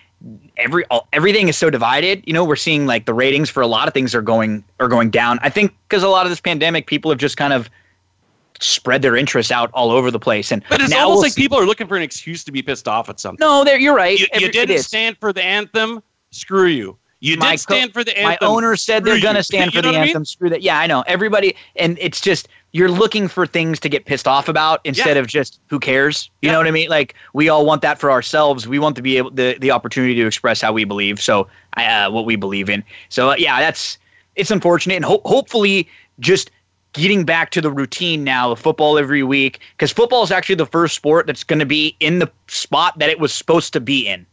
[0.56, 2.24] every all, everything is so divided.
[2.26, 4.88] You know, we're seeing like the ratings for a lot of things are going are
[4.88, 5.38] going down.
[5.42, 7.68] I think because a lot of this pandemic, people have just kind of
[8.60, 10.52] spread their interests out all over the place.
[10.52, 12.62] And But it's almost we'll like see- people are looking for an excuse to be
[12.62, 13.38] pissed off at something.
[13.44, 14.18] no, there you're right.
[14.18, 16.02] you, you didn't stand for the anthem.
[16.32, 16.96] Screw you.
[17.22, 19.82] You My did stand for the My owner said they're going to stand You for
[19.82, 20.00] the I mean?
[20.08, 20.24] anthem.
[20.24, 20.62] Screw that.
[20.62, 21.04] Yeah, I know.
[21.06, 25.20] Everybody, and it's just you're looking for things to get pissed off about instead Yeah.
[25.20, 26.30] of just who cares.
[26.40, 26.52] You Yeah.
[26.52, 26.88] know what I mean?
[26.88, 28.66] Like we all want that for ourselves.
[28.66, 31.20] We want to be able the the opportunity to express how we believe.
[31.20, 32.82] So uh, what we believe in.
[33.10, 33.98] So uh, yeah, that's
[34.36, 35.86] it's unfortunate, and ho- hopefully
[36.20, 36.50] just
[36.94, 40.66] getting back to the routine now of football every week because football is actually the
[40.66, 44.08] first sport that's going to be in the spot that it was supposed to be
[44.08, 44.24] in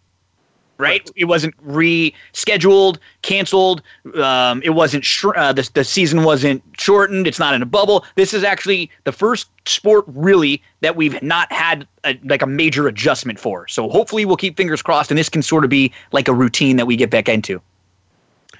[0.77, 1.09] right?
[1.15, 3.81] It wasn't rescheduled, canceled.
[4.15, 7.27] Um, it wasn't sh- uh, the the season wasn't shortened.
[7.27, 8.05] It's not in a bubble.
[8.15, 12.87] This is actually the first sport really that we've not had a, like a major
[12.87, 13.67] adjustment for.
[13.67, 16.77] So hopefully we'll keep fingers crossed, and this can sort of be like a routine
[16.77, 17.61] that we get back into.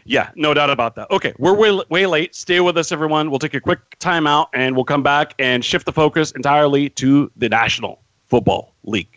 [0.08, 1.12] Yeah, no doubt about that.
[1.12, 2.34] Okay, we're way, way late.
[2.34, 3.30] Stay with us, everyone.
[3.30, 7.30] We'll take a quick timeout and we'll come back and shift the focus entirely to
[7.36, 9.17] the National Football League.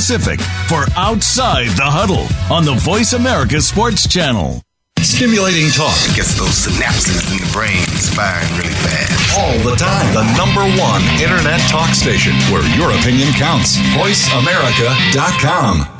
[0.00, 4.62] for Outside the Huddle on the Voice America Sports Channel.
[4.98, 7.84] Stimulating talk gets those synapses in the brain
[8.16, 9.12] firing really fast.
[9.38, 10.08] all the time.
[10.16, 13.76] The number one internet talk station where your opinion counts.
[13.92, 15.99] VoiceAmerica.com.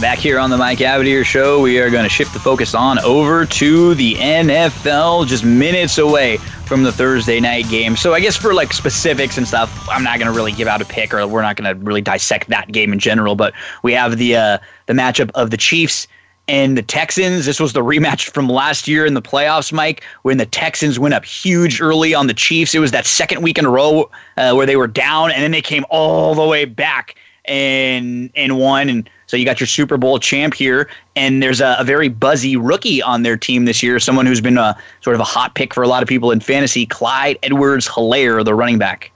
[0.00, 2.98] Back here on the Mike Abadir Show, we are going to shift the focus on
[2.98, 7.96] over to the NFL, just minutes away from the Thursday night game.
[7.96, 10.82] So I guess for like specifics and stuff, I'm not going to really give out
[10.82, 13.36] a pick, or we're not going to really dissect that game in general.
[13.36, 16.06] But we have the uh, the matchup of the Chiefs
[16.46, 17.46] and the Texans.
[17.46, 21.14] This was the rematch from last year in the playoffs, Mike, when the Texans went
[21.14, 22.74] up huge early on the Chiefs.
[22.74, 25.52] It was that second week in a row uh, where they were down, and then
[25.52, 27.14] they came all the way back
[27.46, 28.90] and and won.
[28.90, 32.56] And so you got your Super Bowl champ here, and there's a, a very buzzy
[32.56, 35.74] rookie on their team this year, someone who's been a sort of a hot pick
[35.74, 39.10] for a lot of people in fantasy, Clyde Edwards Helaire, the running back.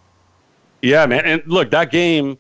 [0.82, 1.24] Yeah, man.
[1.24, 2.38] And look, that game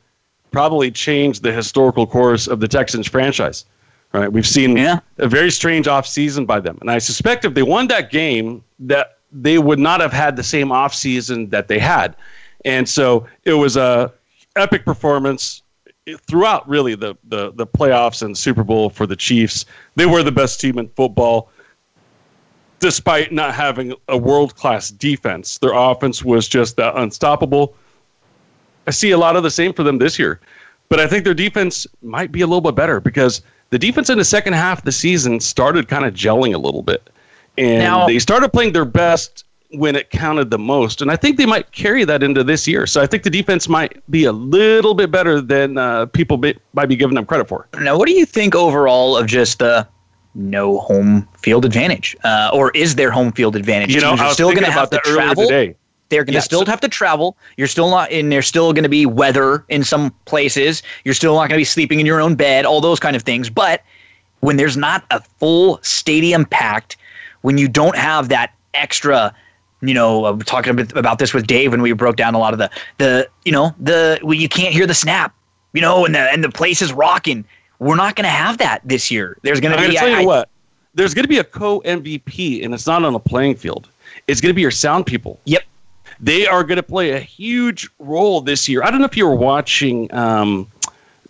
[0.50, 3.64] probably changed the historical course of the Texans franchise.
[4.12, 4.32] Right?
[4.32, 4.98] We've seen Yeah.
[5.18, 6.78] a very strange offseason by them.
[6.80, 10.42] And I suspect if they won that game, that they would not have had the
[10.42, 12.16] same offseason that they had.
[12.64, 14.12] And so it was a
[14.56, 15.62] epic performance
[16.16, 19.66] throughout really the, the, the playoffs and Super Bowl for the Chiefs.
[19.96, 21.50] They were the best team in football
[22.80, 25.58] despite not having a world class defense.
[25.58, 27.74] Their offense was just uh, unstoppable.
[28.86, 30.40] I see a lot of the same for them this year.
[30.88, 34.18] But I think their defense might be a little bit better because the defense in
[34.18, 37.08] the second half of the season started kind of gelling a little bit.
[37.56, 41.00] And Now- they started playing their best when it counted the most.
[41.00, 42.86] And I think they might carry that into this year.
[42.86, 46.58] So I think the defense might be a little bit better than uh, people be,
[46.74, 47.68] might be giving them credit for.
[47.80, 49.86] Now, what do you think overall of just the
[50.34, 53.94] no home field advantage, uh, or is there home field advantage?
[53.94, 55.44] You know, I was still going to have to travel.
[55.44, 55.76] today.
[56.08, 57.36] They're going to Yeah, still so- have to travel.
[57.56, 60.82] You're still not, and there's still going to be weather in some places.
[61.04, 63.22] You're still not going to be sleeping in your own bed, all those kind of
[63.22, 63.48] things.
[63.50, 63.82] But
[64.40, 66.96] when there's not a full stadium packed,
[67.42, 69.32] when you don't have that extra,
[69.82, 72.58] you know, uh, talking about this with Dave when we broke down a lot of
[72.58, 75.34] the the you know the when you can't hear the snap,
[75.72, 77.44] you know, and the and the place is rocking.
[77.78, 79.38] We're not going to have that this year.
[79.42, 80.48] There's going to be to tell I- you I- what.
[80.92, 83.88] There's going to be a co MVP, and it's not on a playing field.
[84.26, 85.38] It's going to be your sound people.
[85.44, 85.62] Yep.
[86.18, 88.82] They are going to play a huge role this year.
[88.82, 90.66] I don't know if you were watching um,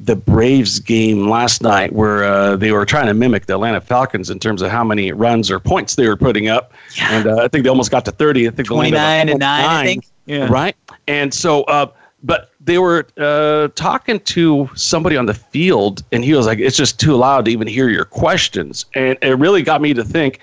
[0.00, 4.30] the Braves game last night, where uh, they were trying to mimic the Atlanta Falcons
[4.30, 6.72] in terms of how many runs or points they were putting up.
[6.96, 7.12] Yeah.
[7.12, 8.48] And uh, I think they almost got to 30.
[8.48, 10.06] I think they landed on 29 and 9, I think.
[10.26, 10.48] Yeah.
[10.50, 10.76] Right.
[11.06, 11.86] And so, uh,
[12.22, 16.76] but they were uh, talking to somebody on the field, and he was like, "It's
[16.76, 20.40] just too loud to even hear your questions." And it really got me to think.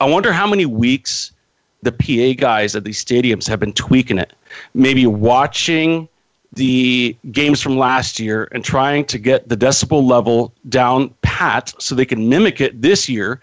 [0.00, 1.32] I wonder how many weeks
[1.82, 4.32] the PA guys at these stadiums have been tweaking it.
[4.74, 6.08] Maybe watching
[6.54, 11.94] the games from last year and trying to get the decibel level down pat so
[11.94, 13.40] they can mimic it this year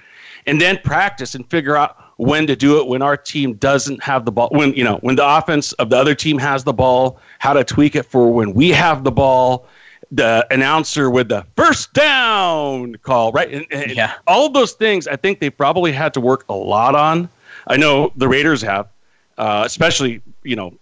[0.47, 4.25] and then practice and figure out when to do it when our team doesn't have
[4.25, 7.19] the ball when you know when the offense of the other team has the ball
[7.39, 9.67] how to tweak it for when we have the ball
[10.11, 14.13] the announcer with the first down call right and, and Yeah.
[14.27, 17.29] all those things i think they probably had to work a lot on
[17.67, 18.87] i know the raiders have
[19.37, 20.73] uh, especially you know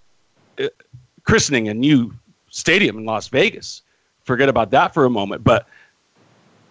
[1.23, 2.13] christening a new
[2.49, 3.81] stadium in las vegas
[4.23, 5.67] forget about that for a moment but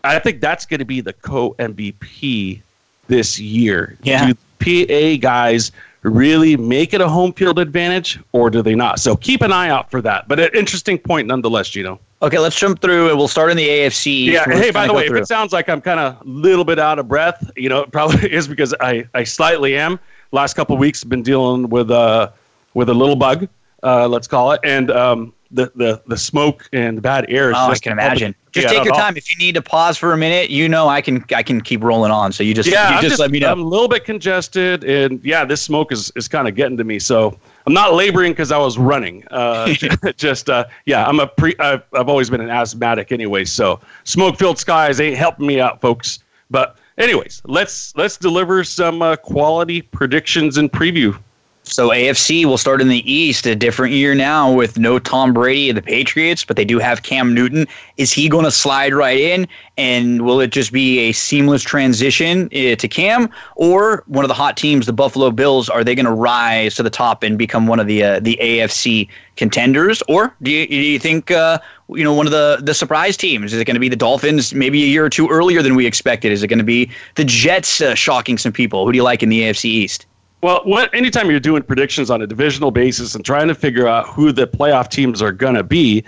[0.04, 2.60] I think that's going to be the co MVP
[3.08, 3.96] this year.
[4.02, 4.32] Yeah.
[4.32, 8.98] Do PA guys really make it a home field advantage or do they not?
[8.98, 10.26] So keep an eye out for that.
[10.28, 12.00] But an interesting point nonetheless, Gino.
[12.20, 14.26] Okay, let's jump through and we'll start in the AFC.
[14.26, 14.44] Yeah.
[14.46, 16.78] We're Hey, by the way, if it sounds like I'm kind of a little bit
[16.78, 19.98] out of breath, you know, it probably is because I, I slightly am.
[20.30, 22.32] Last couple of weeks, been dealing with a
[22.74, 23.48] with a little bug,
[23.82, 27.50] uh, let's call it, and um, the, the the smoke and the bad air.
[27.50, 28.34] is Oh, I can imagine.
[28.52, 29.16] Just take your time.
[29.16, 31.82] If you need to pause for a minute, you know I can I can keep
[31.82, 32.32] rolling on.
[32.32, 33.50] So you just Yeah, you I'm just, let me know.
[33.50, 36.84] I'm a little bit congested, and yeah, this smoke is, is kind of getting to
[36.84, 36.98] me.
[36.98, 39.24] So I'm not laboring because I was running.
[39.30, 39.74] Uh,
[40.16, 41.54] just uh, yeah, I'm a pre.
[41.58, 43.44] I've, I've always been an asthmatic anyway.
[43.44, 46.20] So smoke filled skies ain't helping me out, folks.
[46.50, 51.18] But anyways, let's let's deliver some uh, quality predictions and preview.
[51.64, 55.70] So AFC will start in the East, a different year now with no Tom Brady
[55.70, 57.68] of the Patriots, but they do have Cam Newton.
[57.96, 59.46] Is he going to slide right in,
[59.76, 64.34] and will it just be a seamless transition uh, to Cam, or one of the
[64.34, 67.68] hot teams, the Buffalo Bills, are they going to rise to the top and become
[67.68, 72.02] one of the uh, the AFC contenders, or do you, do you think uh, you
[72.02, 73.52] know one of the the surprise teams?
[73.52, 75.86] Is it going to be the Dolphins, maybe a year or two earlier than we
[75.86, 76.32] expected?
[76.32, 78.84] Is it going to be the Jets uh, shocking some people?
[78.84, 80.06] Who do you like in the AFC East?
[80.42, 84.08] Well, what, anytime you're doing predictions on a divisional basis and trying to figure out
[84.08, 86.02] who the playoff teams are going to be,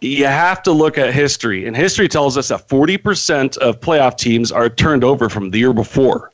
[0.00, 1.66] you have to look at history.
[1.66, 5.72] And history tells us that 40% of playoff teams are turned over from the year
[5.72, 6.32] before.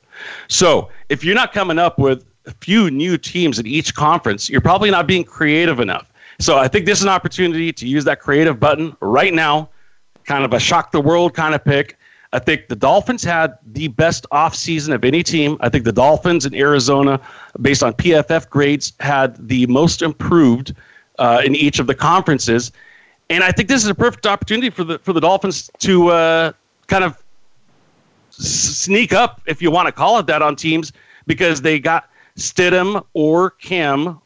[0.48, 4.62] So if you're not coming up with a few new teams in each conference, you're
[4.62, 6.10] probably not being creative enough.
[6.38, 9.68] So I think this is an opportunity to use that creative button right now,
[10.24, 11.98] kind of a shock the world kind of pick.
[12.32, 15.56] I think the Dolphins had the best offseason of any team.
[15.60, 17.20] I think the Dolphins in Arizona,
[17.60, 20.74] based on PFF grades, had the most improved
[21.18, 22.70] uh, in each of the conferences.
[23.30, 26.52] And I think this is a perfect opportunity for the for the Dolphins to uh,
[26.86, 27.22] kind of
[28.30, 30.92] sneak up, if you want to call it that, on teams
[31.26, 34.20] because they got Stidham or Cam,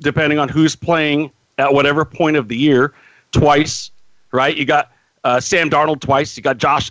[0.00, 2.94] depending on who's playing at whatever point of the year,
[3.32, 3.90] twice.
[4.32, 4.56] Right?
[4.56, 4.92] You got
[5.24, 6.36] uh, Sam Darnold twice.
[6.36, 6.90] You got Josh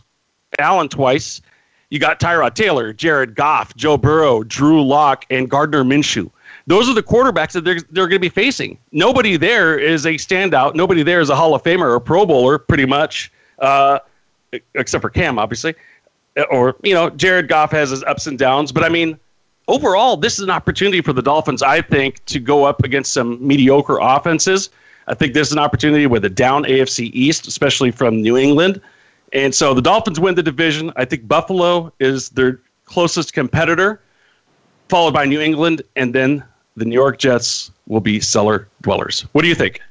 [0.60, 1.42] Allen twice.
[1.90, 6.32] You got Tyrod Taylor, Jared Goff, Joe Burrow, Drew Lock, and Gardner Minshew.
[6.68, 8.78] Those are the quarterbacks that they're, they're going to be facing.
[8.92, 10.76] Nobody there is a standout.
[10.76, 14.00] Nobody there is a Hall of Famer or Pro Bowler, pretty much, uh,
[14.76, 15.74] except for Cam, obviously.
[16.50, 18.72] Or, you know, Jared Goff has his ups and downs.
[18.72, 19.20] But I mean,
[19.68, 23.46] overall, this is an opportunity for the Dolphins, I think, to go up against some
[23.46, 24.70] mediocre offenses.
[25.08, 28.80] I think this is an opportunity with a down AFC East, especially from New England.
[29.34, 30.92] And so the Dolphins win the division.
[30.96, 34.02] I think Buffalo is their closest competitor,
[34.90, 36.44] followed by New England, and then
[36.76, 39.22] the New York Jets will be cellar dwellers.
[39.32, 39.82] What do you think?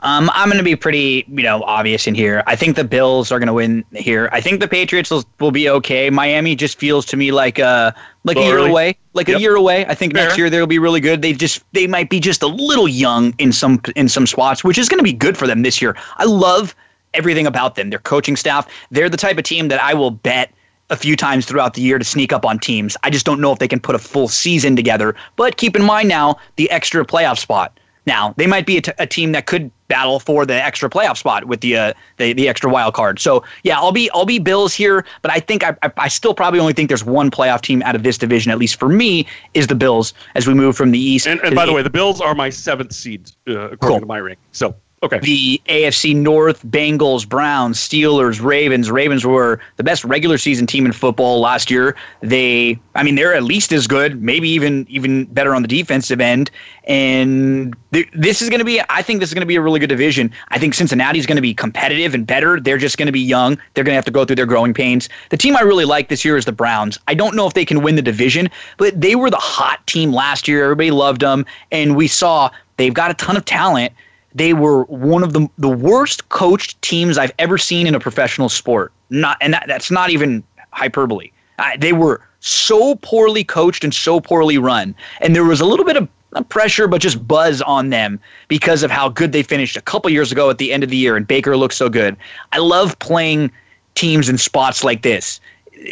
[0.00, 2.44] Um, I'm going to be pretty, you know, obvious in here.
[2.46, 4.28] I think the Bills are going to win here.
[4.30, 6.08] I think the Patriots will, will be okay.
[6.08, 7.92] Miami just feels to me like a
[8.22, 8.70] like a year Early.
[8.70, 9.38] away, like Yep.
[9.38, 9.86] a year away.
[9.86, 11.20] I think next year they'll be really good.
[11.20, 14.78] They just they might be just a little young in some in some spots, which
[14.78, 15.96] is going to be good for them this year.
[16.18, 16.76] I love
[17.14, 17.90] everything about them.
[17.90, 18.68] Their coaching staff.
[18.90, 20.52] They're the type of team that I will bet
[20.90, 22.96] a few times throughout the year to sneak up on teams.
[23.02, 25.14] I just don't know if they can put a full season together.
[25.36, 27.78] But keep in mind now the extra playoff spot.
[28.06, 31.18] Now they might be a, t- a team that could battle for the extra playoff
[31.18, 33.18] spot with the uh, the the extra wild card.
[33.18, 36.32] So yeah, I'll be I'll be Bills here, but I think I, I I still
[36.32, 39.26] probably only think there's one playoff team out of this division, at least for me,
[39.52, 41.26] is the Bills as we move from the East.
[41.26, 44.00] And, and by the way, the Bills are my seventh seed uh, according Cool.
[44.00, 44.38] to my rank.
[44.52, 45.18] So okay.
[45.18, 48.90] the AFC North, Bengals, Browns, Steelers, Ravens.
[48.90, 51.96] Ravens were the best regular season team in football last year.
[52.20, 56.20] They, I mean, they're at least as good, maybe even even better on the defensive
[56.20, 56.50] end.
[56.84, 59.60] And th- this is going to be, I think this is going to be a
[59.60, 60.32] really good division.
[60.48, 62.58] I think Cincinnati's going to be competitive and better.
[62.60, 63.58] They're just going to be young.
[63.74, 65.08] They're going to have to go through their growing pains.
[65.30, 66.98] The team I really like this year is the Browns.
[67.06, 70.12] I don't know if they can win the division, but they were the hot team
[70.12, 70.64] last year.
[70.64, 73.92] Everybody loved them, and we saw they've got a ton of talent
[74.38, 78.48] they were one of the the worst coached teams I've ever seen in a professional
[78.48, 78.92] sport.
[79.10, 81.30] Not and that, that's not even hyperbole.
[81.78, 85.96] They were so poorly coached and so poorly run, and there was a little bit
[85.96, 86.08] of
[86.48, 90.30] pressure, but just buzz on them because of how good they finished a couple years
[90.30, 92.16] ago at the end of the year, and Baker looked so good.
[92.52, 93.50] I love playing
[93.94, 95.40] teams in spots like this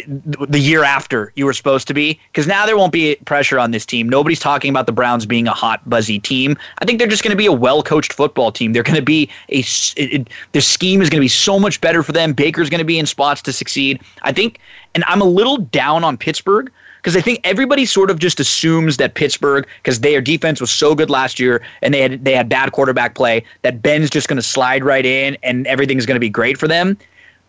[0.07, 3.71] the year after you were supposed to be because now there won't be pressure on
[3.71, 4.09] this team.
[4.09, 6.57] Nobody's talking about the Browns being a hot, buzzy team.
[6.79, 8.73] I think they're just going to be a well coached football team.
[8.73, 11.79] They're going to be a it, it- their scheme is going to be so much
[11.79, 12.33] better for them.
[12.33, 14.01] Baker's going to be in spots to succeed.
[14.23, 14.59] I think,
[14.95, 18.97] and I'm a little down on Pittsburgh because I think everybody sort of just assumes
[18.97, 22.49] that Pittsburgh, because their defense was so good last year and they had they had
[22.49, 26.19] bad quarterback play, that Ben's just going to slide right in and everything's going to
[26.19, 26.97] be great for them.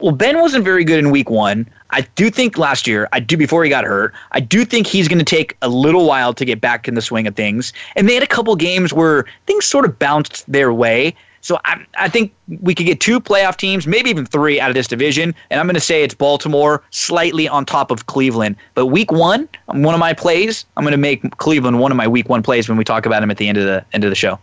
[0.01, 1.69] Well, Ben wasn't very good in week one.
[1.91, 5.09] I do think last year, I do before he got hurt, I do think he's
[5.09, 7.73] going to take a little while to get back in the swing of things.
[7.97, 11.17] And they had a couple games where things sort of bounced their way.
[11.41, 14.75] So I, I think we could get two playoff teams, maybe even three out of
[14.75, 15.35] this division.
[15.51, 18.55] And I'm going to say it's Baltimore slightly on top of Cleveland.
[18.75, 22.07] But week one, one of my plays, I'm going to make Cleveland one of my
[22.07, 24.11] week one plays when we talk about him at the end of the end of
[24.11, 24.39] the show.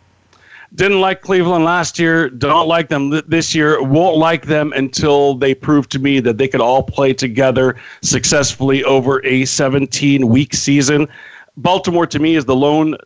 [0.76, 2.30] Didn't like Cleveland last year.
[2.30, 3.82] Don't like them th- this year.
[3.82, 8.84] Won't like them until they prove to me that they could all play together successfully
[8.84, 11.08] over a 17 week season.
[11.56, 12.98] Baltimore, to me, is the lone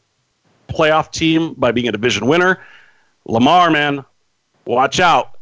[0.68, 2.60] playoff team by being a division winner.
[3.26, 4.04] Lamar, man,
[4.66, 5.38] watch out.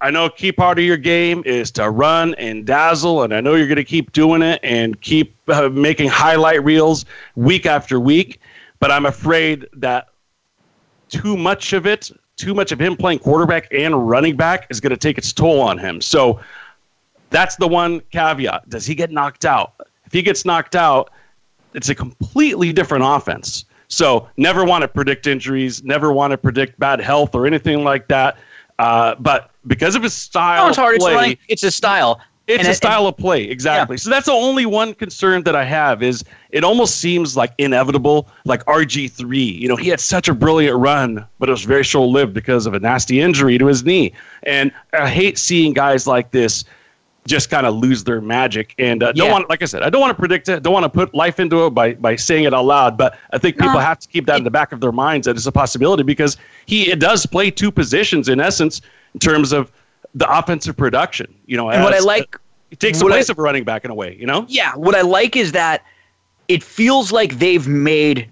[0.00, 3.40] I know a key part of your game is to run and dazzle, and I
[3.40, 7.04] know you're going to keep doing it and keep uh, making highlight reels
[7.36, 8.40] week after week.
[8.80, 10.09] But I'm afraid that
[11.10, 14.90] too much of it, too much of him playing quarterback and running back is going
[14.90, 16.00] to take its toll on him.
[16.00, 16.40] So
[17.30, 18.68] that's the one caveat.
[18.68, 19.74] Does he get knocked out?
[20.06, 21.10] If he gets knocked out,
[21.74, 23.66] it's a completely different offense.
[23.88, 28.08] So never want to predict injuries, never want to predict bad health or anything like
[28.08, 28.38] that.
[28.78, 30.94] Uh, but because of his style No, it's hard.
[30.94, 31.38] of It's running.
[31.48, 32.20] It's a style.
[32.50, 33.96] It's And a it- style of play, exactly.
[33.96, 38.28] So that's the only one concern that I have is it almost seems like inevitable,
[38.44, 39.38] like RG three.
[39.38, 42.66] You know, he had such a brilliant run, but it was very short lived because
[42.66, 44.12] of a nasty injury to his knee.
[44.42, 46.64] And I hate seeing guys like this
[47.26, 48.74] just kind of lose their magic.
[48.78, 49.32] And uh, don't Yeah.
[49.32, 50.62] want, like I said, I don't want to predict it.
[50.62, 52.96] Don't want to put life into it by by saying it out loud.
[52.96, 53.78] But I think people No.
[53.80, 56.36] have to keep that in the back of their minds that it's a possibility because
[56.66, 58.80] he it does play two positions in essence
[59.14, 59.70] in terms of
[60.14, 61.32] the offensive production.
[61.46, 62.36] You know, And what I like
[62.70, 64.46] it takes the What I- place of a running back in a way, you know?
[64.48, 65.84] Yeah, what I like is that
[66.48, 68.28] it feels like they've made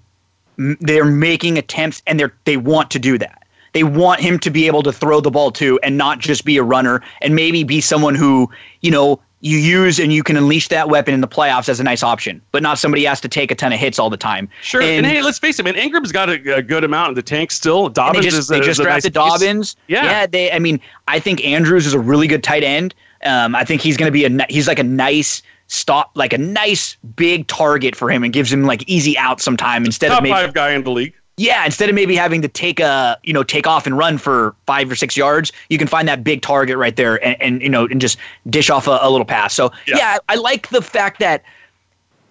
[0.80, 3.44] they're making attempts and they're they want to do that.
[3.74, 6.56] They want him to be able to throw the ball too and not just be
[6.56, 8.50] a runner and maybe be someone who,
[8.80, 11.84] you know, you use and you can unleash that weapon in the playoffs as a
[11.84, 14.48] nice option, but not somebody has to take a ton of hits all the time.
[14.62, 14.82] Sure.
[14.82, 17.22] And, And, hey, let's face it, man, Ingram's got a, a good amount in the
[17.22, 17.88] tank still.
[17.88, 19.22] Dobbins they just, is a, they is just nice drafted piece.
[19.22, 19.76] Dobbins.
[19.86, 20.04] Yeah.
[20.04, 20.26] yeah.
[20.26, 22.94] They, I mean, I think Andrews is a really good tight end.
[23.24, 26.38] Um, I think he's going to be a he's like a nice stop, like a
[26.38, 30.22] nice big target for him, and gives him like easy out sometime instead Top of
[30.22, 31.14] maybe five guy in the league.
[31.38, 34.54] Yeah instead of maybe having to take a you know take off and run for
[34.66, 35.52] five or six yards.
[35.70, 38.18] You can find that big target right there, and, and you know and just
[38.50, 39.54] dish off a, a little pass.
[39.54, 39.96] So Yeah.
[39.96, 41.42] yeah, I like the fact that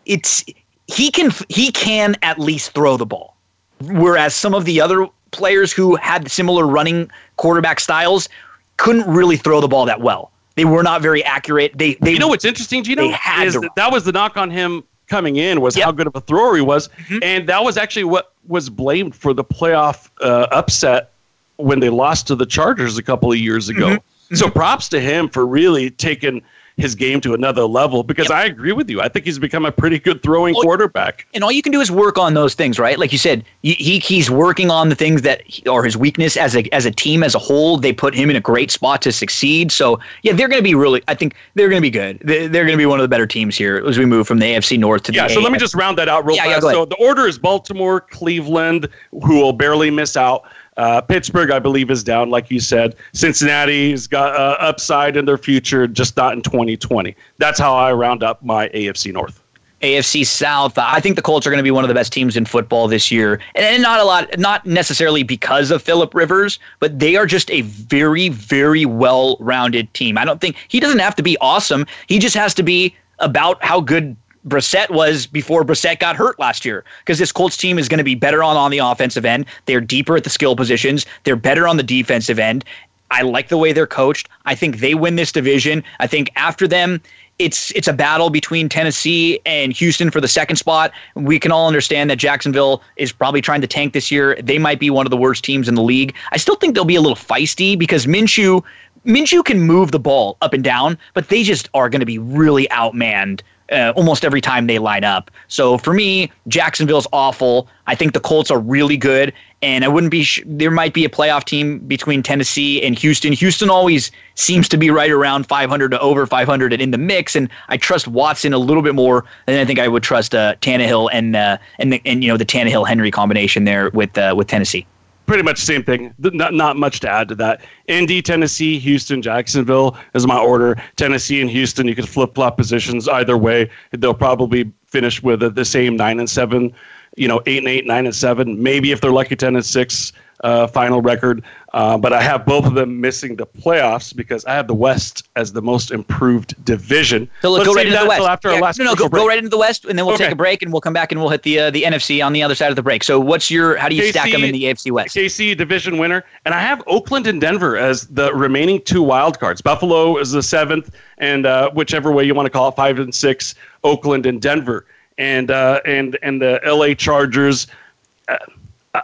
[0.06, 0.46] it's
[0.88, 3.38] he can he can at least throw the ball
[3.82, 8.30] whereas some of the other players who had similar running quarterback styles
[8.78, 10.32] couldn't really throw the ball that well.
[10.56, 11.78] They were not very accurate.
[11.78, 13.04] They they You know what's interesting, Gino?
[13.04, 15.86] they had is that, that was the knock on him coming in was Yep.
[15.86, 17.20] how good of a thrower he was, Mhm.
[17.24, 21.12] and that was actually what was blamed for the playoff uh, upset
[21.58, 23.88] when they lost to the Chargers a couple of years ago.
[23.88, 24.36] Mm-hmm.
[24.36, 24.54] So mm-hmm.
[24.54, 26.42] props to him for really taking
[26.78, 28.38] his game to another level because yep.
[28.38, 29.02] I agree with you.
[29.02, 31.28] I think he's become a pretty good throwing well, quarterback.
[31.34, 33.00] And all you can do is work on those things, right?
[33.00, 36.72] Like you said, he, he's working on the things that are his weakness as a
[36.74, 37.78] as a team as a whole.
[37.78, 39.72] They put him in a great spot to succeed.
[39.72, 41.02] So yeah, they're going to be really.
[41.08, 42.20] I think they're going to be good.
[42.24, 44.38] They're, they're going to be one of the better teams here as we move from
[44.38, 45.28] the AFC North to the yeah.
[45.28, 46.66] So let me just round that out real yeah, fast.
[46.66, 50.44] Yeah, so the order is Baltimore, Cleveland, who will barely miss out.
[50.78, 52.96] Uh, Pittsburgh, I believe, is down, like you said.
[53.14, 57.16] Cincinnati's got uh, upside in their future, just not in 2020.
[57.38, 59.44] That's how I round up my AFC North.
[59.82, 60.78] AFC South.
[60.78, 62.88] I think the Colts are going to be one of the best teams in football
[62.88, 67.16] this year, and, and not a lot, not necessarily because of Philip Rivers, but they
[67.16, 70.18] are just a very, very well-rounded team.
[70.18, 71.86] I don't think he doesn't have to be awesome.
[72.08, 74.16] He just has to be about how good
[74.48, 78.04] Brissett was before Brissett got hurt last year because this Colts team is going to
[78.04, 79.46] be better on, on the offensive end.
[79.66, 81.06] They're deeper at the skill positions.
[81.24, 82.64] They're better on the defensive end.
[83.12, 84.28] I like the way they're coached.
[84.46, 85.84] I think they win this division.
[86.00, 87.02] I think after them,
[87.40, 90.92] it's it's a battle between Tennessee and Houston for the second spot.
[91.16, 94.36] We can all understand that Jacksonville is probably trying to tank this year.
[94.42, 96.16] They might be one of the worst teams in the league.
[96.32, 98.64] I still think they'll be a little feisty because Minshew
[99.06, 102.18] Minshew can move the ball up and down, but they just are going to be
[102.18, 103.42] really outmanned
[103.72, 105.32] uh, almost every time they line up.
[105.48, 107.68] So for me, Jacksonville's awful.
[107.88, 110.24] I think the Colts are really good, and I wouldn't be.
[110.24, 113.34] Sh- there might be a playoff team between Tennessee and Houston.
[113.34, 117.36] Houston always seems to be right around 500 to over 500 and in the mix,
[117.36, 120.56] and I trust Watson a little bit more than I think I would trust uh,
[120.56, 124.34] Tannehill and uh, and the, and you know the Tannehill Henry combination there with uh,
[124.36, 124.86] with Tennessee
[125.28, 126.14] pretty much same thing.
[126.18, 127.62] Not not much to add to that.
[127.88, 130.82] Indy, Tennessee, Houston, Jacksonville is my order.
[130.96, 133.70] Tennessee and Houston, you could flip flop positions either way.
[133.92, 136.74] They'll probably finish with the same nine and seven.
[137.16, 138.62] You know, eight and eight, nine and seven.
[138.62, 141.44] Maybe if they're lucky, ten and six uh, final record.
[141.74, 145.28] Uh, but I have both of them missing the playoffs because I have the West
[145.36, 147.30] as the most improved division.
[147.42, 148.22] So let's, go right into the West.
[148.22, 150.16] After yeah, our last no, no, go, go, right into the West, and then we'll
[150.16, 150.26] okay.
[150.26, 152.34] take a break, and we'll come back and we'll hit the uh, the NFC on
[152.34, 153.04] the other side of the break.
[153.04, 155.16] So what's your how do you KC, stack them in the AFC West?
[155.16, 159.62] KC division winner, and I have Oakland and Denver as the remaining two wild cards.
[159.62, 163.14] Buffalo is the seventh, and uh, whichever way you want to call it, five and
[163.14, 163.56] six.
[163.84, 164.86] Oakland and Denver,
[165.18, 167.68] and uh, and and the LA Chargers.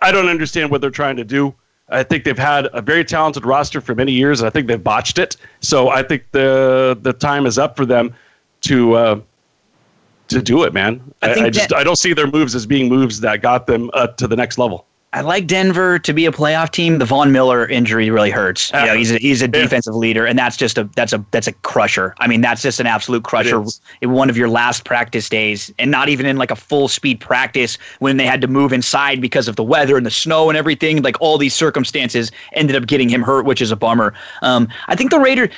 [0.01, 1.53] I don't understand what they're trying to do.
[1.89, 4.83] I think they've had a very talented roster for many years, and I think they've
[4.83, 5.35] botched it.
[5.59, 8.15] So I think the the time is up for them
[8.61, 9.19] to uh,
[10.29, 11.01] to do it, man.
[11.21, 13.67] I, I, I just that, I don't see their moves as being moves that got
[13.67, 14.85] them uh, to the next level.
[15.13, 16.97] I like Denver to be a playoff team.
[16.97, 18.71] The Von Miller injury really hurts.
[18.71, 21.45] You know, he's a, he's a defensive leader, and that's just a that's a that's
[21.45, 22.15] a crusher.
[22.17, 23.63] I mean, that's just an absolute crusher.
[24.01, 27.19] In one of your last practice days, and not even in like a full speed
[27.19, 30.57] practice when they had to move inside because of the weather and the snow and
[30.57, 31.03] everything.
[31.03, 34.15] Like all these circumstances ended up getting him hurt, which is a bummer.
[34.41, 35.49] Um, I think the Raiders.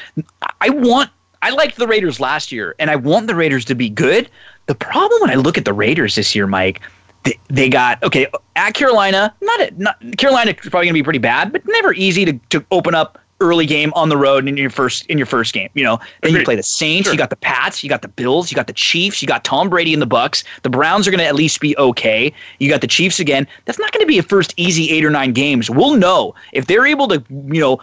[0.60, 1.10] I want.
[1.42, 4.30] I liked the Raiders last year, and I want the Raiders to be good.
[4.66, 6.82] The problem when I look at the Raiders this year, Mike,
[7.26, 9.36] they, they got okay at Carolina.
[9.42, 12.34] Not, a, not Carolina is probably going to be pretty bad, but never easy to,
[12.50, 15.70] to open up early game on the road in your first in your first game.
[15.74, 16.40] You know, then Agreed.
[16.40, 17.14] you play the Saints, sure.
[17.14, 19.70] you got the Pats, you got the Bills, you got the Chiefs, you got Tom
[19.70, 20.44] Brady and the Bucks.
[20.62, 22.34] The Browns are going to at least be okay.
[22.60, 23.48] You got the Chiefs again.
[23.66, 25.70] That's not going to be a first easy eight or nine games.
[25.70, 27.82] We'll know if they're able to you know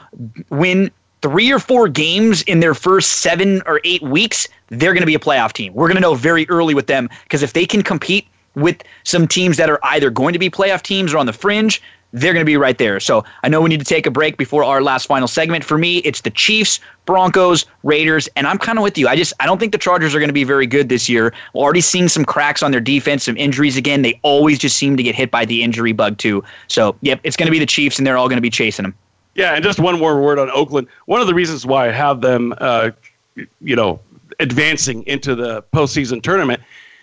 [0.51, 0.91] win
[1.21, 4.49] three or four games in their first seven or eight weeks.
[4.69, 5.75] They're going to be a playoff team.
[5.75, 9.27] We're going to know very early with them because if they can compete with some
[9.27, 11.83] teams that are either going to be playoff teams or on the fringe,
[12.13, 13.01] they're going to be right there.
[13.01, 15.65] So I know we need to take a break before our last final segment.
[15.65, 19.09] For me, it's the Chiefs, Broncos, Raiders, and I'm kind of with you.
[19.09, 21.33] I just I don't think the Chargers are going to be very good this year.
[21.55, 24.03] We're already seeing some cracks on their defense, some injuries again.
[24.03, 26.45] They always just seem to get hit by the injury bug too.
[26.69, 28.83] So yep, it's going to be the Chiefs, and they're all going to be chasing
[28.85, 28.95] them.
[29.35, 30.89] Yeah, and just one more word on Oakland.
[31.07, 32.91] One of the reasons why I have them, uh,
[33.63, 33.99] you know,
[34.41, 36.63] advancing into the postseason tournament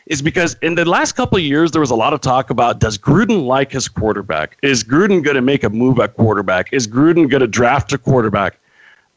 [0.10, 2.80] is because in the last couple of years there was a lot of talk about
[2.80, 4.58] does Gruden like his quarterback?
[4.64, 6.74] Is Gruden going to make a move at quarterback?
[6.74, 8.60] Is Gruden going to draft a quarterback?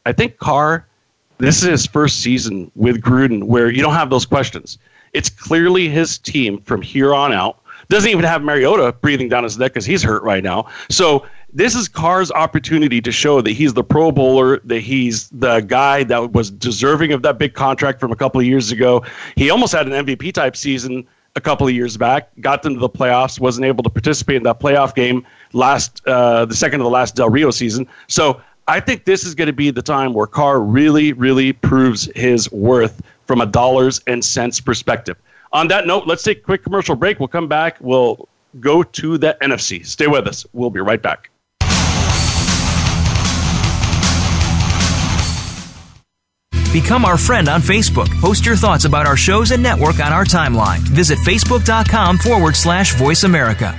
[0.04, 0.86] I think Carr,
[1.38, 4.78] this is his first season with Gruden where you don't have those questions.
[5.14, 7.61] It's clearly his team from here on out.
[7.88, 10.68] Doesn't even have Mariota breathing down his neck because he's hurt right now.
[10.88, 15.60] So this is Carr's opportunity to show that he's the Pro Bowler, that he's the
[15.60, 19.04] guy that was deserving of that big contract from a couple of years ago.
[19.36, 22.80] He almost had an MVP type season a couple of years back, got them to
[22.80, 26.84] the playoffs, wasn't able to participate in that playoff game last, uh, the second of
[26.84, 27.86] the last Del Rio season.
[28.06, 32.10] So I think this is going to be the time where Carr really, really proves
[32.14, 35.16] his worth from a dollars and cents perspective.
[35.52, 37.18] On that note, let's take a quick commercial break.
[37.18, 37.76] We'll come back.
[37.80, 38.28] We'll
[38.60, 39.84] go to the NFC.
[39.84, 40.46] Stay with us.
[40.52, 41.30] We'll be right back.
[46.72, 48.08] Become our friend on Facebook.
[48.22, 50.78] Post your thoughts about our shows and network on our timeline.
[50.78, 53.78] Visit facebook.com forward slash voice America.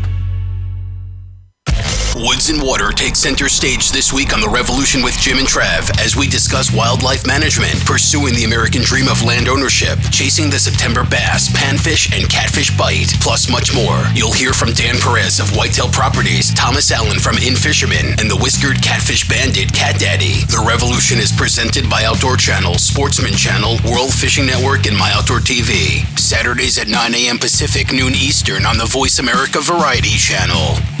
[2.15, 5.89] Woods and Water take center stage this week on The Revolution with Jim and Trav
[5.99, 11.03] as we discuss wildlife management, pursuing the American dream of land ownership, chasing the September
[11.03, 14.03] bass, panfish, and catfish bite, plus much more.
[14.13, 18.37] You'll hear from Dan Perez of Whitetail Properties, Thomas Allen from In Fisherman, and the
[18.37, 20.43] whiskered catfish bandit Cat Daddy.
[20.51, 25.39] The Revolution is presented by Outdoor Channel, Sportsman Channel, World Fishing Network, and My Outdoor
[25.39, 26.05] TV.
[26.19, 27.37] Saturdays at 9 a.m.
[27.37, 31.00] Pacific, noon Eastern on the Voice America Variety Channel.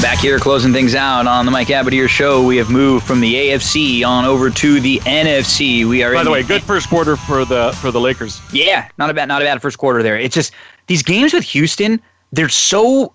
[0.00, 2.44] Back here closing things out on the Mike Abadir Show.
[2.44, 5.84] We have moved from the AFC on over to the NFC.
[5.84, 8.40] We are By the way, good first quarter for the for the Lakers.
[8.52, 10.18] Yeah, not a bad, not a bad first quarter there.
[10.18, 10.52] It's just
[10.88, 12.00] these games with Houston,
[12.32, 13.12] they're so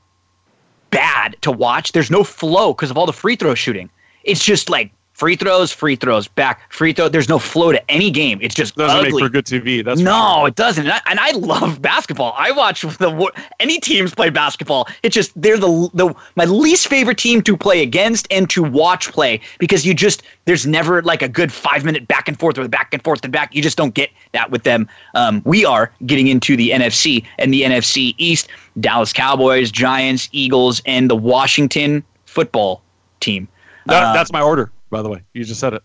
[0.89, 1.91] bad to watch.
[1.91, 3.89] There's no flow because of all the free throw shooting.
[4.23, 7.09] It's just like free throws, free throws, back, free throw.
[7.09, 8.38] There's no flow to any game.
[8.39, 9.13] It's just Doesn't ugly.
[9.13, 9.84] make for good TV.
[9.84, 10.86] That's no, it doesn't.
[10.86, 12.36] And I, and I love basketball.
[12.38, 14.88] I watch the any teams play basketball.
[15.01, 19.11] It's just they're the the my least favorite team to play against and to watch
[19.11, 22.68] play because you just there's never like a good five minute back and forth or
[22.68, 23.55] back and forth and back.
[23.55, 24.88] You just don't get that with them.
[25.15, 28.49] Um, we are getting into the NFC and the NFC East:
[28.80, 32.84] Dallas Cowboys, Giants, Eagles, and the Washington Football
[33.20, 33.47] Team.
[33.88, 35.21] That, Uh, that's my order, by the way.
[35.33, 35.83] You just said it.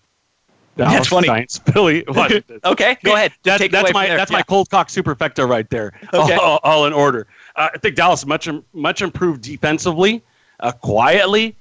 [0.76, 1.26] That's funny.
[1.28, 2.60] Giants, Washington.
[2.64, 3.32] Okay, go ahead.
[3.42, 4.38] That, that's my that's Yeah.
[4.38, 5.92] my cold cock superfecta right there.
[6.14, 6.34] Okay.
[6.34, 7.26] All, all in order.
[7.56, 10.22] Uh, I think Dallas much much improved defensively,
[10.60, 11.54] uh, quietly,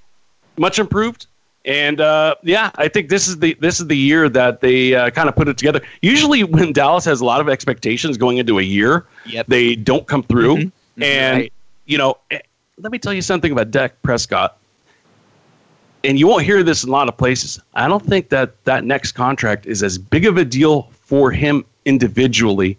[0.58, 1.28] much improved.
[1.66, 5.10] And uh, yeah, I think this is the this is the year that they uh,
[5.12, 5.82] kind of put it together.
[6.02, 9.48] Usually, when Dallas has a lot of expectations going into a year, Yep.
[9.48, 10.72] they don't come through.
[11.02, 11.54] And Right.
[11.86, 12.40] you know, eh,
[12.78, 14.58] let me tell you something about Dak Prescott.
[16.04, 17.60] And you won't hear this in a lot of places.
[17.74, 21.66] I don't think that that next contract is as big of a deal for him
[21.86, 22.78] individually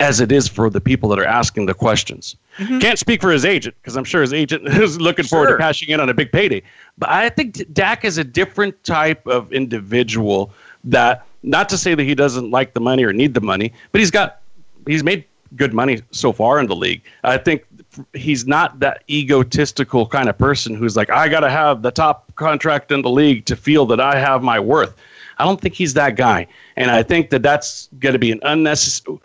[0.00, 2.36] as it is for the people that are asking the questions.
[2.58, 2.78] Mm-hmm.
[2.78, 5.90] Can't speak for his agent because I'm sure his agent is looking forward to cashing
[5.90, 6.62] in on a big payday.
[6.98, 10.52] But I think Dak is a different type of individual
[10.84, 14.00] that, not to say that he doesn't like the money or need the money, but
[14.00, 14.40] he's got,
[14.86, 15.24] he's made
[15.56, 17.02] good money so far in the league.
[17.22, 17.64] I think
[18.12, 22.34] he's not that egotistical kind of person who's like, I got to have the top
[22.36, 24.96] contract in the league to feel that I have my worth.
[25.38, 26.46] I don't think he's that guy.
[26.76, 29.18] And I think that that's going to be an unnecessary.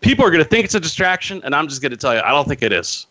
[0.00, 2.20] People are going to think it's a distraction, and I'm just going to tell you,
[2.20, 3.06] I don't think it is.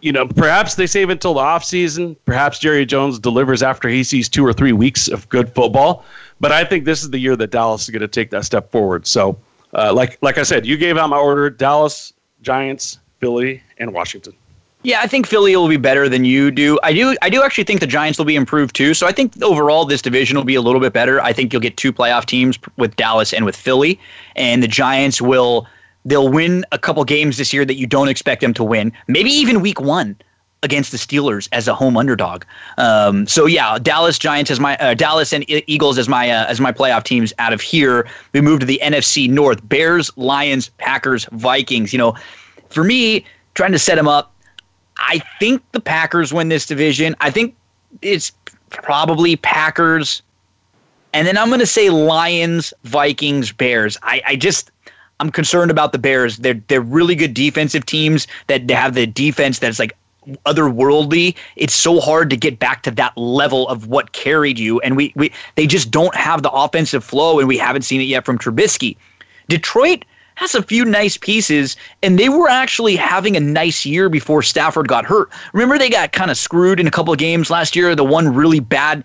[0.00, 2.16] You know, perhaps they save until the offseason.
[2.24, 6.04] Perhaps Jerry Jones delivers after he sees two or three weeks of good football.
[6.40, 8.70] But I think this is the year that Dallas is going to take that step
[8.70, 9.06] forward.
[9.06, 9.38] So,
[9.72, 12.12] uh, like like I said, you gave out my order: Dallas,
[12.42, 14.34] Giants, Philly, and Washington.
[14.84, 16.78] Yeah, I think Philly will be better than you do.
[16.84, 17.16] I do.
[17.20, 18.94] I do actually think the Giants will be improved too.
[18.94, 21.20] So I think overall this division will be a little bit better.
[21.20, 23.98] I think you'll get two playoff teams with Dallas and with Philly,
[24.36, 25.66] and the Giants will
[26.04, 28.92] they'll win a couple games this year that you don't expect them to win.
[29.08, 30.14] Maybe even Week One
[30.62, 32.44] against the Steelers as a home underdog.
[32.78, 36.60] Um, so yeah, Dallas Giants as my uh, Dallas and Eagles as my uh, as
[36.60, 38.06] my playoff teams out of here.
[38.32, 41.92] We move to the NFC North: Bears, Lions, Packers, Vikings.
[41.92, 42.16] You know,
[42.70, 44.32] for me, trying to set them up.
[44.98, 47.14] I think the Packers win this division.
[47.20, 47.54] I think
[48.02, 48.32] it's
[48.70, 50.22] probably Packers.
[51.12, 53.96] And then I'm going to say Lions, Vikings, Bears.
[54.02, 54.70] I, I just
[55.20, 56.38] I'm concerned about the Bears.
[56.38, 59.96] They're they're really good defensive teams that have the defense that's like
[60.44, 61.34] otherworldly.
[61.56, 65.12] It's so hard to get back to that level of what carried you, and we
[65.16, 68.38] we they just don't have the offensive flow, and we haven't seen it yet from
[68.38, 68.96] Trubisky.
[69.48, 70.04] Detroit
[70.36, 74.86] has a few nice pieces, and they were actually having a nice year before Stafford
[74.86, 75.30] got hurt.
[75.52, 77.94] Remember, they got kind of screwed in a couple of games last year.
[77.94, 79.02] The one really bad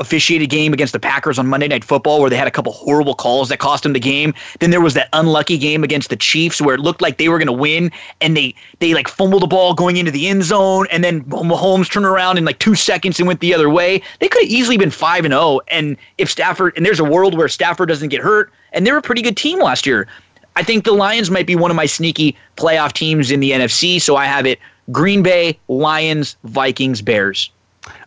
[0.00, 3.14] officiated game against the Packers on Monday Night Football, where they had a couple horrible
[3.14, 4.34] calls that cost them the game.
[4.60, 7.38] Then there was that unlucky game against the Chiefs, where it looked like they were
[7.38, 10.86] going to win, and they they like fumbled the ball going into the end zone,
[10.90, 14.02] and then Mahomes turned around in like two seconds and went the other way.
[14.20, 15.42] They could have easily been five and zero.
[15.42, 18.96] Oh, and if Stafford and there's a world where Stafford doesn't get hurt, and they're
[18.96, 20.08] a pretty good team last year.
[20.56, 24.00] I think the Lions might be one of my sneaky playoff teams in the NFC.
[24.00, 24.58] So I have it
[24.90, 27.50] Green Bay, Lions, Vikings, Bears.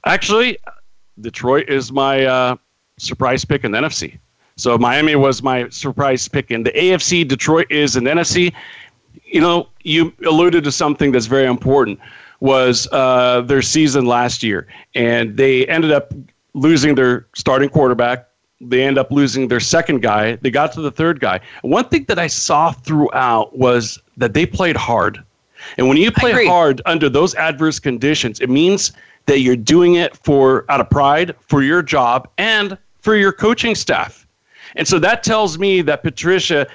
[0.06, 0.58] Actually,
[1.22, 2.56] Detroit is my uh,
[2.98, 4.18] surprise pick in the NFC.
[4.58, 7.28] So Miami was my surprise pick in the AFC.
[7.28, 8.54] Detroit is in NFC.
[9.26, 12.00] You know, you alluded to something that's very important
[12.40, 16.14] was uh, their season last year, and they ended up
[16.54, 18.28] losing their starting quarterback.
[18.62, 20.38] They end up losing their second guy.
[20.38, 21.42] They got to the third guy.
[21.62, 25.24] One thing that I saw throughout was that they played hard.
[25.78, 28.94] And when you play hard under those adverse conditions, it means
[29.26, 33.76] that you're doing it for out of pride for your job and for your coaching
[33.76, 34.26] staff.
[34.76, 36.68] And so that tells me that Patricia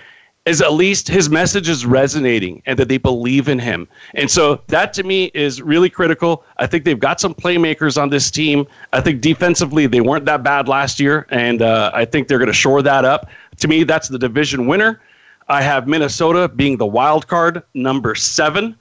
[0.47, 3.87] is at least his message is resonating and that they believe in him.
[4.15, 6.45] And so that to me is really critical.
[6.57, 8.67] I think they've got some playmakers on this team.
[8.93, 12.49] I think defensively they weren't that bad last year, and uh, I think they're going
[12.49, 13.29] to shore that up.
[13.59, 15.01] To me, that's the division winner.
[15.49, 18.77] I have Minnesota being the wild card, number seven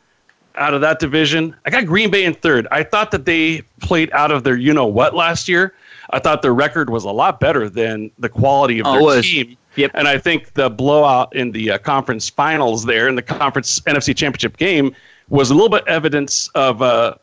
[0.55, 1.55] out of that division.
[1.66, 2.68] I got Green Bay in third.
[2.72, 5.74] I thought that they played out of their you know what last year.
[6.12, 9.57] I thought their record was a lot better than the quality of oh, their team.
[9.76, 9.91] Yep.
[9.93, 14.15] And I think the blowout in the uh, conference finals there in the conference NFC
[14.15, 14.95] championship game
[15.30, 17.15] was a little bit evidence of uh,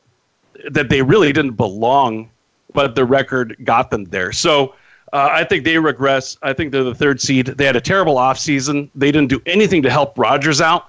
[0.71, 2.31] that they really didn't belong,
[2.73, 4.33] but the record got them there.
[4.33, 4.75] So
[5.13, 6.37] uh, I think they regress.
[6.43, 7.47] I think they're the third seed.
[7.47, 8.91] They had a terrible offseason.
[8.95, 10.89] They didn't do anything to help Rodgers out.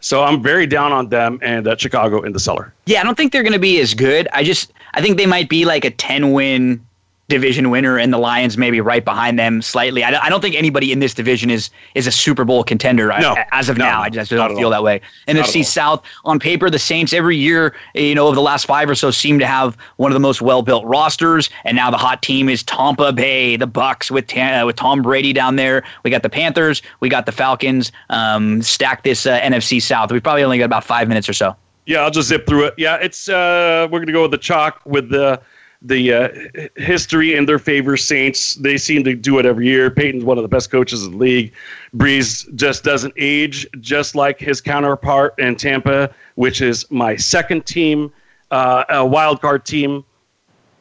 [0.00, 2.72] So I'm very down on them and uh, Chicago in the cellar.
[2.86, 4.28] Yeah, I don't think they're going to be as good.
[4.32, 6.86] I just I think they might be like a 10 win
[7.28, 10.02] division winner and the Lions maybe right behind them slightly.
[10.02, 13.36] I, I don't think anybody in this division is is a Super Bowl contender no,
[13.52, 14.00] as of no, now.
[14.00, 15.00] I just don't feel that way.
[15.26, 18.94] NFC South on paper, the Saints every year, you know, over the last five or
[18.94, 21.50] so, seem to have one of the most well built rosters.
[21.64, 25.32] And now the hot team is Tampa Bay, the Bucks with uh, with Tom Brady
[25.34, 25.84] down there.
[26.04, 27.92] We got the Panthers, we got the Falcons.
[28.08, 30.10] Um, stack this uh, NFC South.
[30.10, 31.54] We probably only got about five minutes or so.
[31.84, 32.74] Yeah, I'll just zip through it.
[32.76, 35.40] Yeah, it's uh, we're gonna go with the chalk with the
[35.82, 36.28] the uh,
[36.76, 37.96] history in their favor.
[37.96, 39.90] Saints, they seem to do it every year.
[39.90, 41.52] Payton's one of the best coaches in the league.
[41.96, 48.12] Brees just doesn't age, just like his counterpart in Tampa, which is my second team,
[48.50, 50.04] uh, a wild card team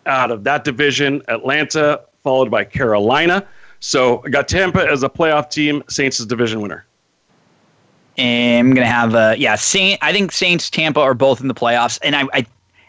[0.08, 1.22] out of that division.
[1.28, 3.46] Atlanta, followed by Carolina.
[3.80, 5.84] So I got Tampa as a playoff team.
[5.88, 6.86] Saints as division winner.
[8.18, 10.00] And I'm gonna have uh yeah Saint.
[10.02, 12.48] I think Saints Tampa are both in the playoffs, and I, I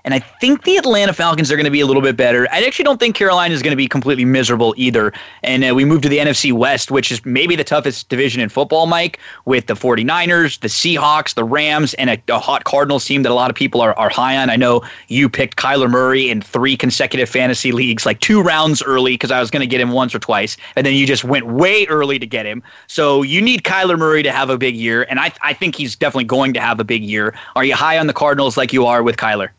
[0.09, 2.49] and I think the Atlanta Falcons are going to be a little bit better.
[2.51, 5.13] I actually don't think Carolina is going to be completely miserable either.
[5.43, 8.49] And uh, we move to the NFC West, which is maybe the toughest division in
[8.49, 13.23] football, Mike, with the 49ers, the Seahawks, the Rams, and a, a hot Cardinals team
[13.23, 14.49] that a lot of people are, are high on.
[14.49, 19.13] I know you picked Kyler Murray in three consecutive fantasy leagues, like two rounds early,
[19.13, 20.57] because I was going to get him once or twice.
[20.75, 22.63] And then you just went way early to get him.
[22.87, 25.03] So you need Kyler Murray to have a big year.
[25.11, 27.35] And I, I think he's definitely going to have a big year.
[27.57, 29.51] Are you high on the Cardinals like you are with Kyler?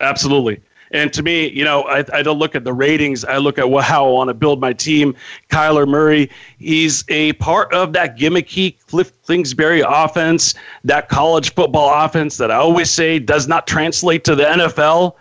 [0.00, 0.60] Absolutely.
[0.90, 3.24] And to me, you know, I, I don't look at the ratings.
[3.24, 5.14] I look at what, how I want to build my team.
[5.50, 12.36] Kyler Murray, he's a part of that gimmicky Cliff Kingsbury offense, that college football offense
[12.38, 15.14] that I always say does not translate to the NFL,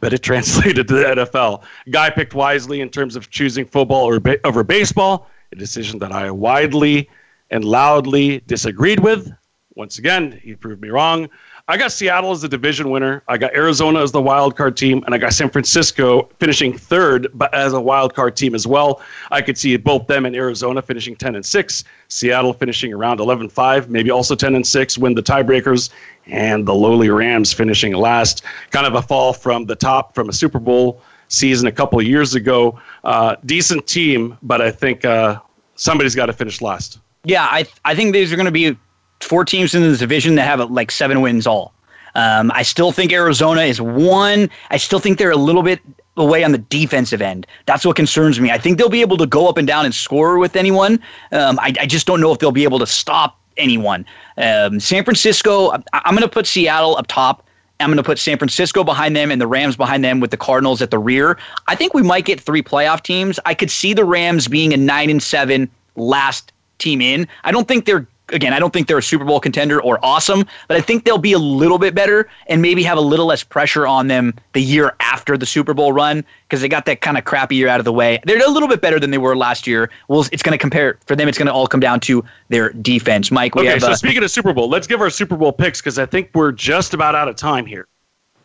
[0.00, 1.64] but it translated to the NFL.
[1.90, 6.30] Guy picked wisely in terms of choosing football over, over baseball, a decision that I
[6.30, 7.08] widely
[7.50, 9.30] and loudly disagreed with.
[9.74, 11.28] Once again, he proved me wrong.
[11.72, 13.22] I got Seattle as the division winner.
[13.28, 17.28] I got Arizona as the wild card team, and I got San Francisco finishing third,
[17.32, 19.00] but as a wild card team as well.
[19.30, 23.48] I could see both them and Arizona finishing 10 and 6, Seattle finishing around 11
[23.48, 25.88] 5, maybe also 10 and 6, win the tiebreakers,
[26.26, 28.42] and the lowly Rams finishing last.
[28.70, 32.04] Kind of a fall from the top from a Super Bowl season a couple of
[32.04, 32.78] years ago.
[33.02, 35.40] Uh, decent team, but I think uh,
[35.76, 36.98] somebody's got to finish last.
[37.24, 38.76] Yeah, I I think these are going to be
[39.22, 41.72] four teams in the division that have like seven wins all.
[42.14, 44.50] Um, I still think Arizona is one.
[44.70, 45.80] I still think they're a little bit
[46.16, 47.46] away on the defensive end.
[47.64, 48.50] That's what concerns me.
[48.50, 51.00] I think they'll be able to go up and down and score with anyone.
[51.30, 54.04] Um, I, I, just don't know if they'll be able to stop anyone.
[54.36, 57.46] Um, San Francisco, I, I'm going to put Seattle up top.
[57.80, 60.36] I'm going to put San Francisco behind them and the Rams behind them with the
[60.36, 61.38] Cardinals at the rear.
[61.66, 63.40] I think we might get three playoff teams.
[63.46, 67.26] I could see the Rams being a nine and seven last team in.
[67.44, 70.46] I don't think they're again, I don't think they're a Super Bowl contender or awesome,
[70.68, 73.42] but I think they'll be a little bit better and maybe have a little less
[73.42, 77.18] pressure on them the year after the Super Bowl run because they got that kind
[77.18, 78.20] of crappy year out of the way.
[78.24, 79.90] They're a little bit better than they were last year.
[80.08, 81.28] Well, it's going to compare for them.
[81.28, 83.30] It's going to all come down to their defense.
[83.30, 83.82] Mike, we okay, have.
[83.82, 86.30] so uh, speaking of Super Bowl, let's give our Super Bowl picks because I think
[86.34, 87.88] we're just about out of time here.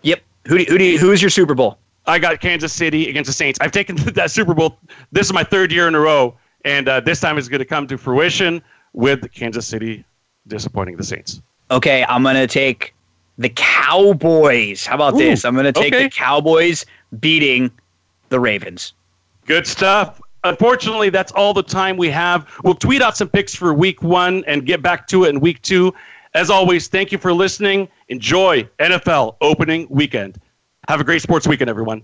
[0.01, 0.21] Yep.
[0.47, 1.79] Who do, who do you, who is your Super Bowl?
[2.05, 3.59] I got Kansas City against the Saints.
[3.61, 4.79] I've taken that Super Bowl.
[5.11, 7.65] This is my third year in a row, and uh, this time it's going to
[7.65, 8.61] come to fruition
[8.97, 10.03] with Kansas City
[10.47, 11.39] disappointing the Saints.
[11.69, 12.95] Okay, I'm going to take
[13.37, 14.85] the Cowboys.
[14.87, 15.45] How about Ooh, this?
[15.45, 16.05] I'm going to take okay.
[16.05, 16.83] the Cowboys
[17.19, 17.69] beating
[18.29, 18.93] the Ravens.
[19.45, 20.19] Good stuff.
[20.43, 22.49] Unfortunately, that's all the time we have.
[22.63, 25.61] We'll tweet out some picks for week one and get back to it in week
[25.61, 25.93] two.
[26.33, 27.87] As always, thank you for listening.
[28.07, 30.39] Enjoy NFL opening weekend.
[30.87, 32.03] Have a great sports weekend, everyone.